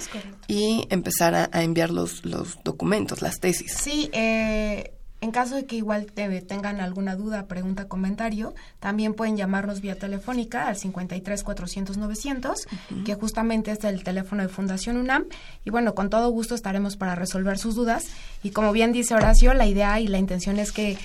[0.47, 3.73] y empezar a, a, enviar los, los documentos, las tesis.
[3.73, 9.35] Sí, eh en caso de que igual te, tengan alguna duda, pregunta, comentario, también pueden
[9.35, 12.67] llamarnos vía telefónica al 53 400 900,
[13.05, 15.25] que justamente es el teléfono de Fundación UNAM.
[15.65, 18.07] Y bueno, con todo gusto estaremos para resolver sus dudas.
[18.43, 20.97] Y como bien dice Horacio, la idea y la intención es que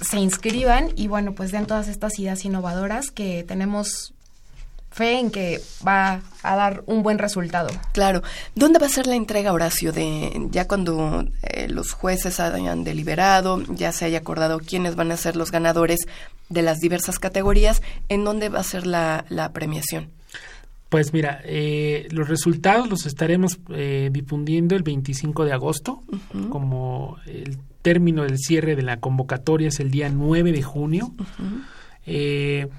[0.00, 4.14] se inscriban y bueno, pues den todas estas ideas innovadoras que tenemos
[4.90, 7.68] fe en que va a dar un buen resultado.
[7.92, 8.22] Claro.
[8.54, 9.92] ¿Dónde va a ser la entrega, Horacio?
[9.92, 15.16] De ya cuando eh, los jueces hayan deliberado, ya se haya acordado quiénes van a
[15.16, 16.00] ser los ganadores
[16.48, 20.10] de las diversas categorías, ¿en dónde va a ser la, la premiación?
[20.88, 26.48] Pues mira, eh, los resultados los estaremos eh, difundiendo el 25 de agosto, uh -huh.
[26.48, 31.12] como el término del cierre de la convocatoria es el día 9 de junio.
[31.16, 32.70] Uh -huh.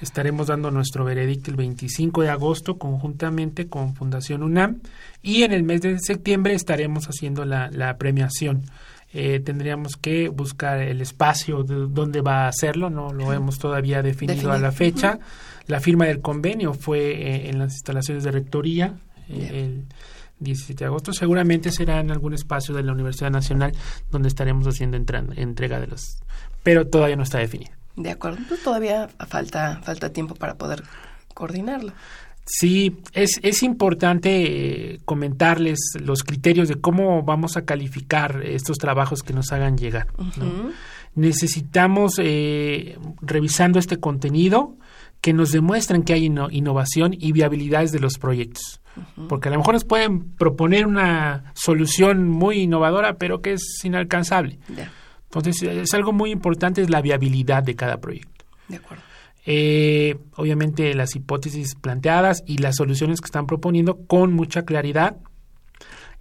[0.00, 4.80] Estaremos dando nuestro veredicto el 25 de agosto conjuntamente con Fundación UNAM
[5.22, 8.64] y en el mes de septiembre estaremos haciendo la, la premiación.
[9.12, 14.02] Eh, tendríamos que buscar el espacio de donde va a hacerlo, no lo hemos todavía
[14.02, 14.56] definido Definir.
[14.56, 15.18] a la fecha.
[15.66, 18.94] La firma del convenio fue eh, en las instalaciones de rectoría
[19.28, 19.84] eh, el
[20.38, 21.12] 17 de agosto.
[21.12, 23.72] Seguramente será en algún espacio de la Universidad Nacional
[24.10, 26.18] donde estaremos haciendo entrega de los...
[26.62, 27.79] Pero todavía no está definido.
[27.96, 30.82] De acuerdo, pues todavía falta, falta tiempo para poder
[31.34, 31.92] coordinarlo.
[32.46, 39.22] Sí, es, es importante eh, comentarles los criterios de cómo vamos a calificar estos trabajos
[39.22, 40.08] que nos hagan llegar.
[40.18, 40.36] Uh -huh.
[40.38, 40.70] ¿no?
[41.14, 44.76] Necesitamos, eh, revisando este contenido,
[45.20, 48.80] que nos demuestren que hay inno innovación y viabilidades de los proyectos.
[48.96, 49.28] Uh -huh.
[49.28, 54.58] Porque a lo mejor nos pueden proponer una solución muy innovadora, pero que es inalcanzable.
[54.74, 54.90] Yeah.
[55.32, 58.44] Entonces, es algo muy importante, es la viabilidad de cada proyecto.
[58.68, 59.04] De acuerdo.
[59.46, 65.16] Eh, obviamente las hipótesis planteadas y las soluciones que están proponiendo con mucha claridad,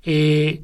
[0.04, 0.62] eh,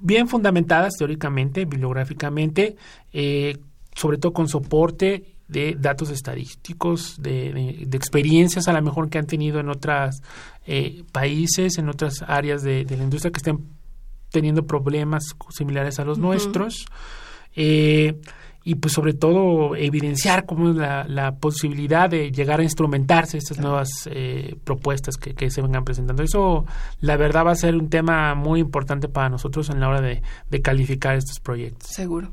[0.00, 2.76] bien fundamentadas teóricamente, bibliográficamente,
[3.12, 3.58] eh,
[3.94, 9.18] sobre todo con soporte de datos estadísticos, de, de, de, experiencias a lo mejor que
[9.18, 10.22] han tenido en otros
[10.66, 13.58] eh, países, en otras áreas de, de, la industria que estén
[14.30, 16.24] teniendo problemas similares a los uh -huh.
[16.24, 16.86] nuestros.
[17.56, 18.14] Eh,
[18.66, 23.58] y pues sobre todo evidenciar cómo es la, la posibilidad de llegar a instrumentarse estas
[23.58, 23.68] claro.
[23.68, 26.22] nuevas eh, propuestas que, que, se vengan presentando.
[26.22, 26.64] Eso
[27.00, 30.22] la verdad va a ser un tema muy importante para nosotros en la hora de,
[30.48, 31.90] de calificar estos proyectos.
[31.90, 32.30] Seguro.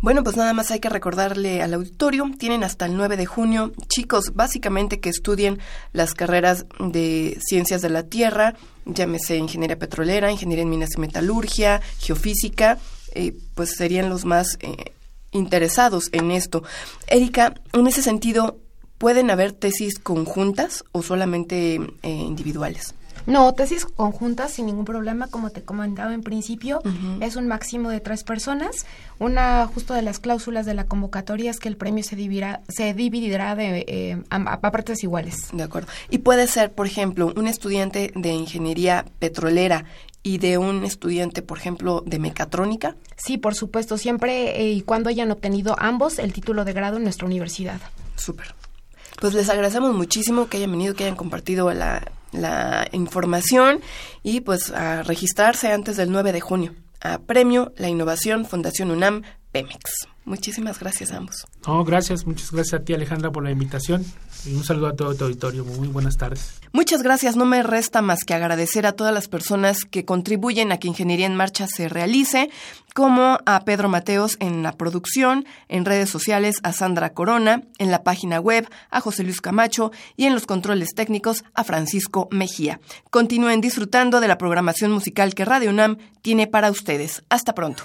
[0.00, 3.72] Bueno, pues nada más hay que recordarle al auditorio, tienen hasta el 9 de junio,
[3.88, 5.58] chicos, básicamente que estudien
[5.92, 8.54] las carreras de ciencias de la tierra,
[8.84, 12.78] llámese ingeniería petrolera, ingeniería en minas y metalurgia, geofísica,
[13.16, 14.92] eh, pues serían los más eh,
[15.32, 16.62] interesados en esto.
[17.06, 18.58] Erika, en ese sentido,
[18.98, 22.94] ¿pueden haber tesis conjuntas o solamente eh, individuales?
[23.26, 27.24] No, tesis conjuntas sin ningún problema, como te comentaba en principio, uh -huh.
[27.24, 28.86] es un máximo de tres personas.
[29.18, 32.94] Una justo de las cláusulas de la convocatoria es que el premio se dividirá, se
[32.94, 35.36] dividirá de, eh, a, a, partes iguales.
[35.52, 35.88] De acuerdo.
[36.10, 39.84] Y puede ser, por ejemplo, un estudiante de ingeniería petrolera
[40.22, 42.96] y de un estudiante, por ejemplo, de mecatrónica.
[43.16, 47.04] Sí, por supuesto, siempre eh, y cuando hayan obtenido ambos el título de grado en
[47.04, 47.80] nuestra universidad.
[48.16, 48.54] Súper.
[49.20, 53.80] Pues les agradecemos muchísimo que hayan venido, que hayan compartido la la información
[54.22, 56.74] y pues a registrarse antes del 9 de junio.
[57.00, 59.22] A Premio La Innovación Fundación UNAM
[59.56, 60.06] Pemex.
[60.26, 61.46] Muchísimas gracias a ambos.
[61.66, 64.04] No, gracias, muchas gracias a ti Alejandra por la invitación
[64.44, 65.64] y un saludo a todo tu auditorio.
[65.64, 66.60] Muy buenas tardes.
[66.72, 67.36] Muchas gracias.
[67.36, 71.26] No me resta más que agradecer a todas las personas que contribuyen a que Ingeniería
[71.26, 72.50] en Marcha se realice,
[72.92, 78.02] como a Pedro Mateos en la producción, en redes sociales a Sandra Corona, en la
[78.02, 82.80] página web a José Luis Camacho y en los controles técnicos a Francisco Mejía.
[83.10, 87.22] Continúen disfrutando de la programación musical que Radio UNAM tiene para ustedes.
[87.30, 87.84] Hasta pronto.